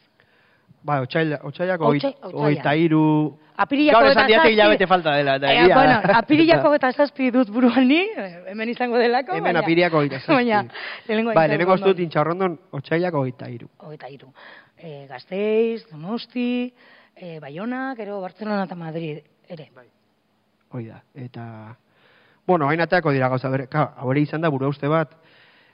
[0.84, 2.44] Ba, otxaila, otxailako Otsai- otsaila.
[2.46, 3.38] oita iru...
[3.56, 5.74] Apirilako Gaur eta esan zazpi- hilabete falta dela, eta Eh, egia da.
[5.80, 9.32] bueno, apirilako eta zazpi dut buruan ni, eh, hemen izango delako.
[9.32, 10.32] Hemen baina- apiriako hogeita zazpi.
[10.34, 10.64] Baina,
[11.06, 13.68] lehenengo Ba, lehenengo ez dut intxaurrondon otxailako hogeita iru.
[13.78, 14.32] Hogeita iru.
[14.76, 16.74] E, Gasteiz, Donosti,
[17.16, 19.70] e, Bayona, gero Barcelona eta Madrid ere.
[19.74, 19.86] Bai.
[20.70, 21.76] Hoi da, eta...
[22.46, 25.14] Bueno, hain ateako dira gauza bere, ka, hori izan da buru uste bat,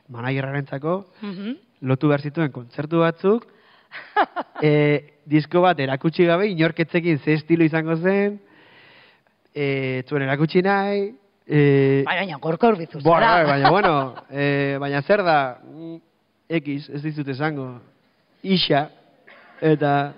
[0.08, 1.56] managerrarentzako, Mhm.
[1.82, 3.46] lotu behar zituen kontzertu batzuk,
[4.62, 8.38] e, disko bat erakutsi gabe, inorketzekin ze estilo izango zen,
[9.54, 11.08] e, zuen erakutsi nahi,
[11.46, 13.32] e, Baina, baina, gorka Bueno, zara.
[13.34, 15.96] bai, baina, bueno, eh, baina zer da, mm,
[16.50, 17.80] X, ez dizut esango,
[18.42, 18.88] Ixa,
[19.60, 20.12] eta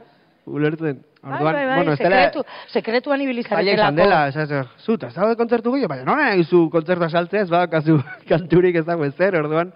[0.47, 1.01] ulertzen.
[1.23, 2.43] Bai, Orduan, bai, bai, bueno, ez dela, sekretu,
[2.73, 3.79] sekretuan ibilizaretelako.
[3.79, 7.43] izan dela, ez ez, zut, ez dago kontzertu gehiago, baina nola nahi zu kontzertu asaltzea,
[7.47, 8.01] ez badakazu
[8.31, 9.71] kanturik ez dago ezer, orduan,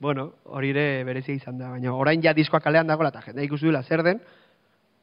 [0.00, 3.66] bueno, hori ere berezia izan da, baina orain ja diskoa kalean dagoela, eta jende ikusi
[3.68, 4.22] duela zer den,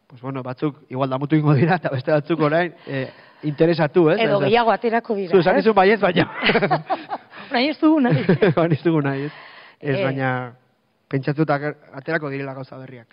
[0.09, 3.05] pues bueno, batzuk igual damutu ingo dira, eta beste batzuk orain eh,
[3.43, 4.17] interesatu, ez?
[4.19, 4.45] Edo Ez, ez.
[4.49, 5.29] gehiago aterako dira.
[5.31, 5.63] Zu, esan ez?
[5.67, 6.25] izun baiez, baina.
[7.51, 8.23] Orain ez dugu nahi.
[8.57, 9.31] Baina ez dugu nahi, ez?
[9.81, 10.03] Ez, Eh.
[10.03, 10.51] baina
[11.09, 11.55] pentsatuta
[11.97, 13.07] aterako direla gauza berriak.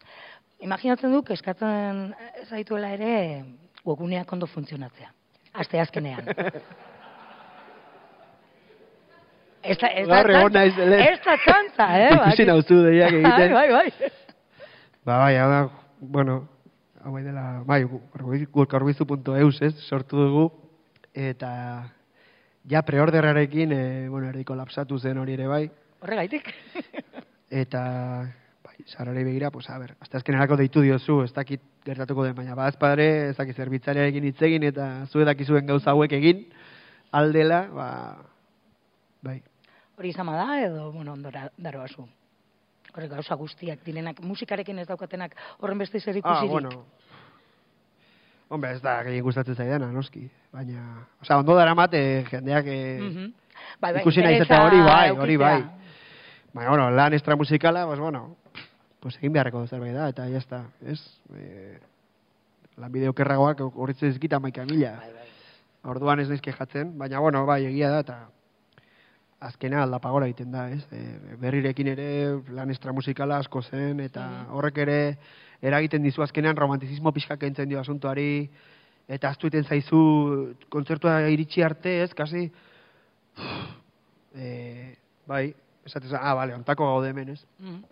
[0.65, 2.15] Imaginatzen du, eskatzen
[2.49, 3.13] zaituela ere
[3.85, 5.11] webguneak ondo funtzionatzea.
[5.57, 6.27] Aste azkenean.
[9.67, 10.21] Ez da, ez da.
[10.23, 12.11] Ez da txantza, eh?
[12.17, 13.55] Ikusi nauzu deiak egiten.
[13.59, 14.13] Bai, bai, bai.
[15.07, 15.59] Ba, bai, hau da,
[16.01, 16.37] bueno,
[17.05, 20.47] hau bai dela, bai, gurkarbizu.eus, ez, sortu dugu,
[21.15, 21.51] eta
[22.67, 25.63] ja preorderrarekin, e, bueno, erdi kolapsatu zen hori ere bai,
[26.03, 26.51] Horregaitik.
[27.63, 27.85] eta,
[28.79, 32.55] bai, sarari begira, pues, a ber, hasta azkenerako deitu diozu, ez dakit gertatuko den, baina
[32.55, 36.47] badazpadre, ez dakit zerbitzarekin hitz egin, eta zu dakizuen gauza hauek egin,
[37.12, 37.91] aldela, ba,
[39.22, 39.43] bai,
[39.97, 42.03] Hori izama da, edo, bueno, ondora daroazu.
[42.93, 46.51] Horrek gauza guztiak direnak, musikarekin ez daukatenak horren beste zer Ah, ikusirik.
[46.51, 46.85] bueno.
[48.49, 50.29] Hombre, ez da gehien gustatzen zaidana, noski.
[50.53, 53.33] Baina, osea, ondo dara mate jendeak eh, Mhm.
[53.81, 55.62] Bai, bai, ikusi naiz eta hori bai, hori bai.
[56.53, 58.37] Baina, bueno, lan extramusikala, pues bueno,
[59.01, 61.01] pues egin beharreko zerbait da, eta ya está, ez?
[61.37, 61.79] Eh,
[62.77, 64.97] lan bideo kerragoak horretzen ezkita maika mila.
[65.01, 65.29] Bai, bai.
[65.87, 68.19] Orduan ez naiz kejatzen, baina, bueno, bai, egia da, eta
[69.47, 70.83] azkena aldapagora egiten da, ez?
[70.93, 72.09] E, berrirekin ere
[72.57, 74.25] lan extramusikala asko zen, eta
[74.57, 74.99] horrek ere
[75.63, 78.49] eragiten dizu azkenean romantizismo pixka kentzen dio asuntoari,
[79.09, 80.01] eta aztuiten zaizu
[80.73, 82.49] kontzertua iritsi arte, ez, kasi,
[84.35, 84.49] e,
[85.29, 85.47] bai,
[85.87, 87.47] esatez, ah, bale, ontako gaude hemen, ez?
[87.59, 87.82] Mhm.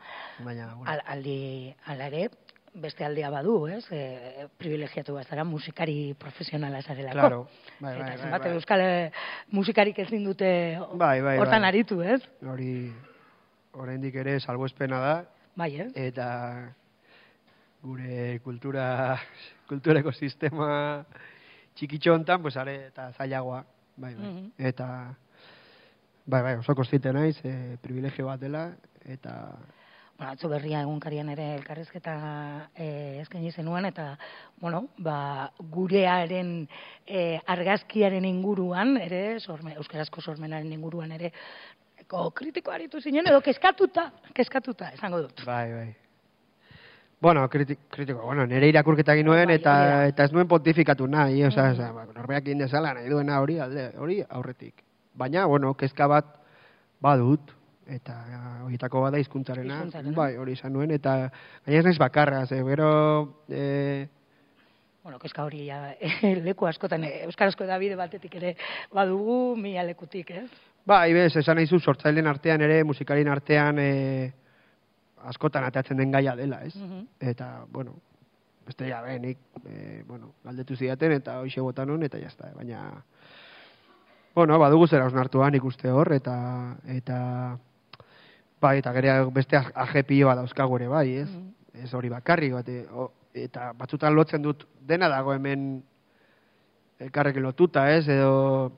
[0.45, 2.29] Baina, bueno, Al, aldi, ala ere,
[2.75, 3.85] beste aldea badu, ez?
[3.95, 7.15] E, privilegiatu bazara musikari profesionala zarelako.
[7.19, 7.49] claro,
[7.81, 8.53] bai, Eta bai, bai, bai.
[8.59, 9.13] euskal eh,
[9.51, 11.69] musikarik ezin dute Bai, bai, hortan bai.
[11.69, 12.21] aritu, ez?
[12.43, 12.93] hori,
[13.73, 15.15] oraindik ere salbuespena da,
[15.55, 15.93] Bai, ez?
[15.95, 16.75] eta
[17.83, 19.21] gure kultura
[19.69, 21.05] kultura ekosistema
[21.77, 23.65] txikitxo hontan pues are eta zailagoa
[23.97, 24.25] bai, bai.
[24.27, 24.51] Mhm.
[24.59, 25.15] eta
[26.27, 28.71] bai bai oso kontziente naiz e, privilegio bat dela
[29.05, 29.57] eta
[30.17, 32.13] Bueno, atzo berria egunkarian ere elkarrezketa
[32.79, 34.13] e, eskaini zenuen eta
[34.63, 36.69] bueno, ba, gurearen
[37.05, 41.33] e, argazkiaren inguruan ere sorme, euskarazko sormenaren inguruan ere
[42.07, 45.45] ko kritiko aritu zinen edo kezkatuta, kezkatuta esango dut.
[45.45, 45.91] bai bai
[47.25, 50.07] Bueno, kriti- kritiko, bueno, nire irakurketa egin nuen Bai, eta hori da.
[50.13, 51.73] eta ez nuen pontifikatu nahi, osea, Mhm.
[51.73, 54.75] osea, ba, norberak egin dezala nahi duena hori alde, hori aurretik.
[55.15, 56.35] Baina, bueno, kezka bat
[57.03, 57.53] badut
[57.87, 58.17] eta
[58.65, 59.83] horietako bada hizkuntzarena,
[60.17, 61.29] bai, hori izan nuen eta
[61.67, 64.09] gaina ez naiz bakarra, ze gero eh
[65.05, 65.93] Bueno, kezka hori ja,
[66.47, 68.55] leku askotan e, euskarazko edabide batetik ere
[68.91, 70.49] badugu mila lekutik, ez?
[70.89, 74.33] Bai, bez, esan nahi zu, sortzaileen artean ere, musikalien artean e,
[75.29, 76.73] askotan atatzen den gaia dela, ez?
[76.81, 77.05] Mhm.
[77.21, 77.99] Eta, bueno,
[78.65, 82.81] beste ja, benik, e, bueno, galdetu zidaten, eta hoxe botan hon, eta jazta, baina,
[84.35, 86.35] bueno, badugu zera osnartuan ikuste hor, eta,
[86.91, 87.19] eta,
[88.61, 91.29] bai, eta gero beste ajepio bat dauzkagu ere, bai, ez?
[91.31, 91.51] Mhm.
[91.85, 95.83] Ez hori bakarrik, bat, e, o, eta batzutan lotzen dut dena dago hemen
[97.03, 98.07] elkarrekin lotuta, ez?
[98.09, 98.73] Edo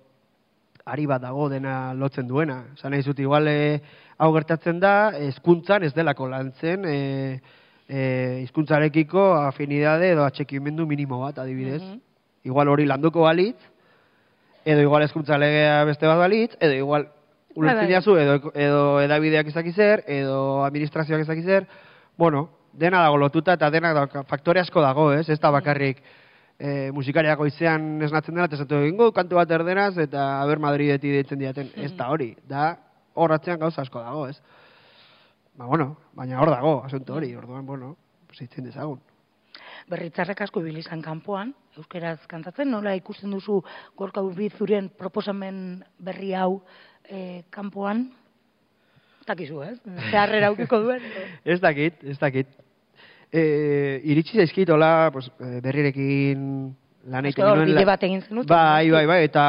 [0.87, 2.63] ari bat dago dena lotzen duena.
[2.77, 3.81] Esan nahi zut, igual eh,
[4.19, 7.41] hau gertatzen da, hezkuntzan ez delako lantzen, e,
[7.89, 8.03] e,
[8.45, 11.83] hizkuntzarekiko afinidade edo atxekimendu minimo bat, adibidez.
[11.83, 12.01] Mhm.
[12.47, 13.59] Igual hori landuko balitz,
[14.67, 17.07] edo igual hezkuntza legea beste bat balitz, edo igual
[17.55, 17.91] ulertzen bai.
[17.93, 21.69] diazu, edo, edo edabideak ezaki zer, edo administrazioak ezaki zer,
[22.19, 25.29] bueno, dena dago lotuta eta dena dauka, faktore asko dago, ez?
[25.31, 26.03] Ez da bakarrik
[26.59, 31.71] e, musikariak goizean esnatzen dela, eta egingo kantu bat erderaz, eta aber Madrideti deitzen diaten,
[31.77, 32.73] ez da hori, da
[33.15, 34.41] hor atzean gauza asko dago, ez?
[35.55, 37.95] Ba, bueno, baina hor dago, asunto hori, orduan, bueno,
[38.35, 38.99] zitzen dezagun.
[39.89, 43.61] Berritzarrek asko ibili izan kanpoan, euskeraz kantatzen, nola ikusten duzu
[43.97, 46.61] gorka urbizuren proposamen berri hau
[47.09, 48.07] e, kanpoan?
[49.27, 49.77] Takizu, ez?
[50.11, 51.05] Zeharrera aukiko duen.
[51.45, 52.51] ez dakit, ez dakit.
[53.33, 53.43] E,
[54.07, 56.45] iritsi zaizkit, hola, pues, eh, berrirekin
[57.11, 57.73] lan egiten nuen.
[57.73, 58.51] bide bat egin zenuten.
[58.51, 59.47] Bai, bai, bai, eta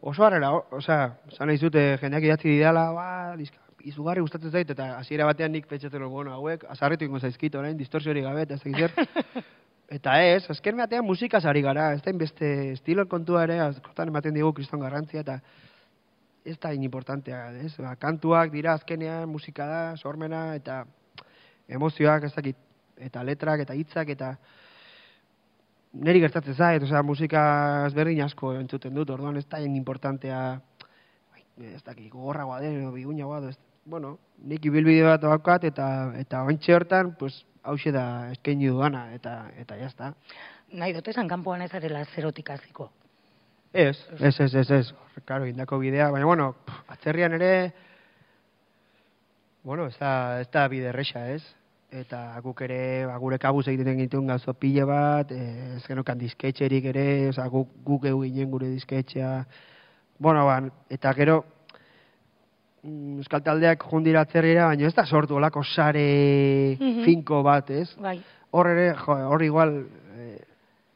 [0.00, 1.02] oso harrera, osea,
[1.36, 5.68] zan nahi zute, jendeak idatzi didala, ba, diska, izugarri gustatzen zait, eta hasiera batean nik
[5.68, 8.90] pentsatzen bueno, hauek, azarretu ingo zaizkit, orain, distorsiori gabe, eta ez.
[9.90, 14.36] Eta ez, azken batean musikaz ari gara, ez da inbeste estilo kontua ere, askotan ematen
[14.36, 15.40] digu kriston garrantzia, eta
[16.46, 17.72] ez da importantea, ez?
[17.82, 20.84] Ba, kantuak dira azkenean, musika da, sormena, eta
[21.66, 22.60] emozioak, ez dakit,
[23.02, 24.30] eta letrak, eta hitzak, eta
[26.06, 27.42] niri gertatzen zait, osea, musika
[27.88, 30.38] ezberdin asko entzuten dut, orduan ez da hain importantea,
[31.34, 31.42] bai,
[31.74, 35.86] ez dakit, gogorragoa den, edo bigunagoa, edo ez, bueno, nik ibilbide bat daukat, eta,
[36.20, 40.14] eta ointxe hortan, pues, hause da eskaini dudana, eta, eta jazta.
[40.72, 42.90] Nahi dut esan kanpoan ez arela zerotik hasiko.
[43.72, 44.84] Ez, ez, ez, ez, ez,
[45.24, 47.72] karo, indako bidea, baina, bueno, pff, atzerrian ere,
[49.62, 51.42] bueno, ez da, ez da bide erresa, ez?
[51.90, 56.86] Eta guk ere, ba, gure kabuz egiten gintuen gauzo pile bat, eh, ez genokan disketxerik
[56.92, 59.32] ere, oza, guk, guk egu ginen gure disketxea,
[60.18, 60.60] bueno, ba,
[60.90, 61.40] eta gero,
[62.82, 67.04] euskal taldeak jundira atzerrira, baina ez da sortu olako sare Mhm.
[67.04, 67.88] finko bat, ez?
[68.00, 68.20] Bai.
[68.52, 69.86] hor ere, jo, hor igual,
[70.18, 70.40] eh,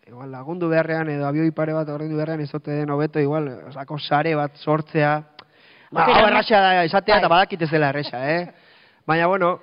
[0.08, 4.34] igual lagundu beharrean edo abioi pare bat ordaindu beharrean ezote den hobeto igual, osako sare
[4.34, 5.22] bat sortzea.
[5.92, 7.36] Ba, hau erraxa da esatea eta Bai.
[7.38, 8.48] badakit ez dela erresa, eh?
[9.06, 9.60] Baina, bueno,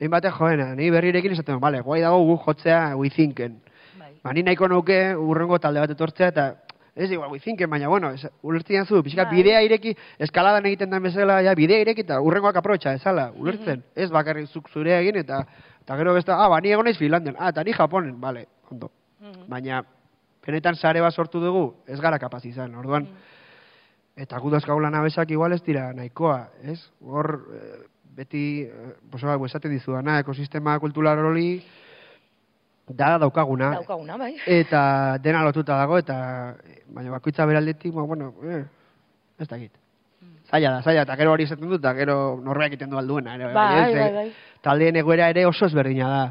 [0.00, 3.60] egin batek joena, ni berrirekin esaten, vale, guai dago gu jotzea wizinken.
[3.98, 4.12] Bai.
[4.22, 6.54] Ba, ni nahiko nuke urrengo talde bat etortzea eta
[6.98, 9.36] ez igual wizinken, baina, bueno, ez, ulertzen zu, pixkat Bai.
[9.38, 13.84] bidea ireki, eskaladan egiten den bezala, ja, bidea ireki eta urrengoak aprobetxa, ezala, ulertzen.
[13.94, 15.44] Ez bakarrik zuk zure egin eta
[15.82, 18.90] eta gero beste, ah, ba, ni egon naiz Finlandian, ah, eta ni Japonen, vale, ondo.
[19.48, 19.80] Baina,
[20.44, 23.06] benetan sare bat sortu dugu, ez gara kapaz izan, orduan,
[24.18, 26.80] eta gu dauzkagu abesak igual ez dira nahikoa, ez?
[27.00, 27.86] Hor, eh,
[28.16, 31.62] beti, eh, esaten dizudana, ekosistema kultural hori
[32.88, 33.70] da daukaguna.
[33.74, 34.36] Daukaguna, bai.
[34.46, 36.54] Eta dena lotuta dago, eta
[36.88, 38.64] baina bakoitza beraldetik, ba, bueno, eh,
[39.38, 39.72] ez dakit.
[40.50, 43.34] Zaila da, zaila, eta gero hori esaten dut, eta gero norbeak egiten du alduena.
[43.34, 44.32] Ere, Bai, ez, bai, eh, bai.
[44.64, 46.22] Taldeen egoera ere oso ezberdina da.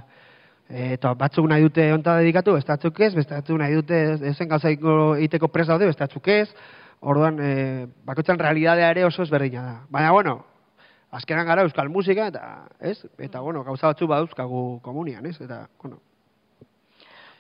[0.68, 4.22] E, eta batzuk nahi dute onta dedikatu, beste batzuk ez, beste batzuk nahi dute ez-
[4.34, 6.50] ezen gauza egiteko prest daude, beste batzuk ez.
[7.00, 9.76] Orduan, e, bakoitzan realidadea ere oso ezberdina da.
[9.90, 10.40] Baina, bueno,
[11.12, 12.98] azkenan gara euskal musika, eta, ez?
[13.20, 15.40] Eta, bueno, gauza batzu badauzkagu komunian, ez?
[15.40, 16.02] Eta, bueno,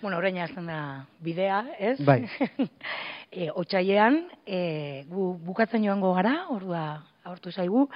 [0.01, 1.97] Bueno, orain hasten da bidea, ez?
[2.05, 2.23] Bai.
[3.31, 6.83] e, otsailean, e, gu bukatzen joango gara, ordua
[7.23, 7.87] agortu zaigu,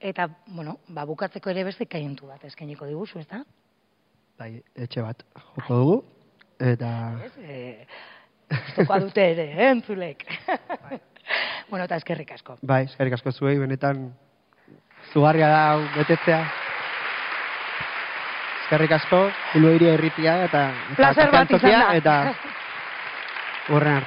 [0.00, 3.42] eta, bueno, ba, bukatzeko ere beste kaientu bat eskainiko diguzu, ez da?
[4.40, 4.54] bai,
[4.86, 5.22] etxe bat
[5.58, 5.98] joko dugu.
[6.60, 6.88] Eta,
[7.26, 7.32] Ez?
[7.40, 7.86] E,
[9.04, 10.24] dute ere, eh, entzulek.
[11.70, 12.58] bueno, eta eskerrik asko.
[12.62, 14.10] bai, eskerrik asko zuei, benetan,
[15.12, 15.62] zugarria da
[15.96, 16.42] betetzea.
[18.70, 19.18] Eskerrik asko,
[19.50, 20.60] Zulu iria irritia, eta,
[20.92, 21.88] eta Placer bat izan da.
[21.98, 22.12] Eta,
[23.74, 24.06] Horren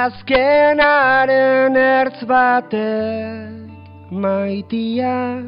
[0.00, 0.10] arte.
[0.10, 5.42] Udazkenaren ertz batek maitia.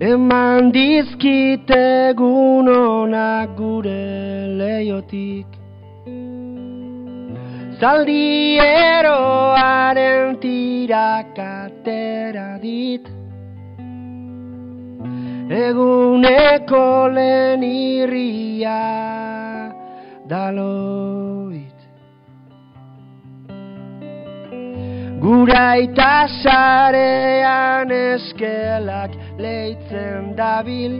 [0.00, 5.46] Eman dizkite egun onak gure leiotik.
[7.80, 11.38] Zaldi eroaren tirak
[12.62, 13.06] dit.
[15.48, 18.82] Eguneko lehen irria
[20.28, 21.35] daloit
[25.26, 29.10] Guraita sarean eskelak
[29.42, 30.92] leitzen dabil.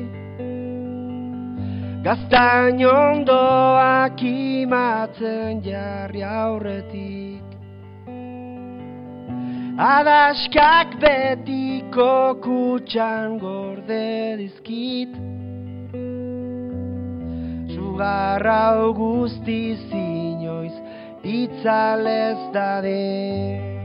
[2.03, 7.47] Gaztain ondoak imatzen jarri aurretik.
[9.91, 15.15] Adaskak betiko kutxan gorde dizkit.
[17.71, 19.63] Zu lugar hau guzti
[20.03, 20.75] inoiz
[21.23, 23.76] itzalez dade.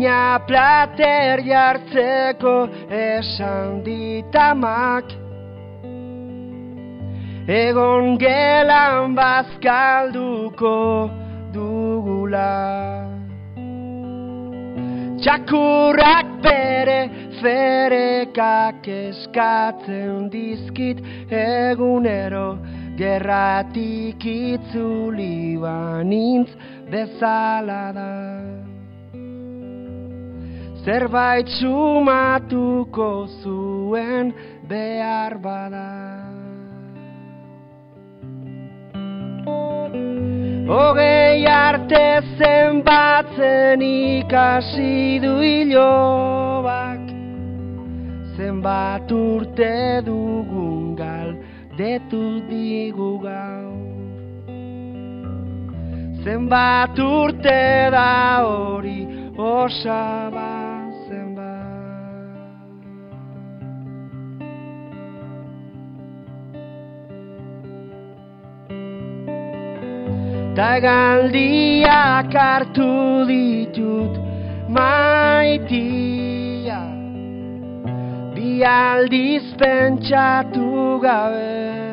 [0.00, 2.52] Bina plater jartzeko
[2.88, 5.10] esan ditamak.
[7.44, 10.78] Egon gelan bazkalduko
[11.52, 12.48] dugula.
[15.20, 16.98] Txakurrak bere
[17.42, 21.04] ferekak eskatzen dizkit.
[21.28, 22.56] Egunero
[22.96, 26.56] Gerratik itzuli banintz
[26.88, 28.69] bezala da
[30.84, 34.32] zerbait sumatuko zuen
[34.68, 35.88] behar bada.
[40.70, 47.02] Hogei arte zenbatzen ikasi du hilobak,
[48.36, 51.34] zenbat urte dugun gal,
[51.76, 53.74] detu digu gau.
[56.22, 59.00] Zenbat urte da hori
[59.36, 60.59] osaba.
[70.60, 74.14] Ta galdiak hartu ditut
[74.76, 76.80] maitia
[78.34, 81.89] Bi aldiz pentsatu gabe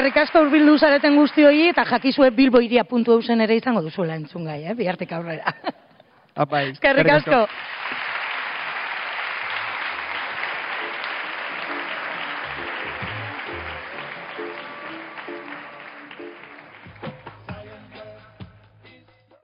[0.00, 2.86] Eskerrik asko urbildu zareten guzti eta jakizue bilboiria
[3.44, 4.74] ere izango duzuela entzun gai, eh?
[4.74, 5.52] bihartek aurrera.
[6.40, 7.40] Apai, Eskerrik asko.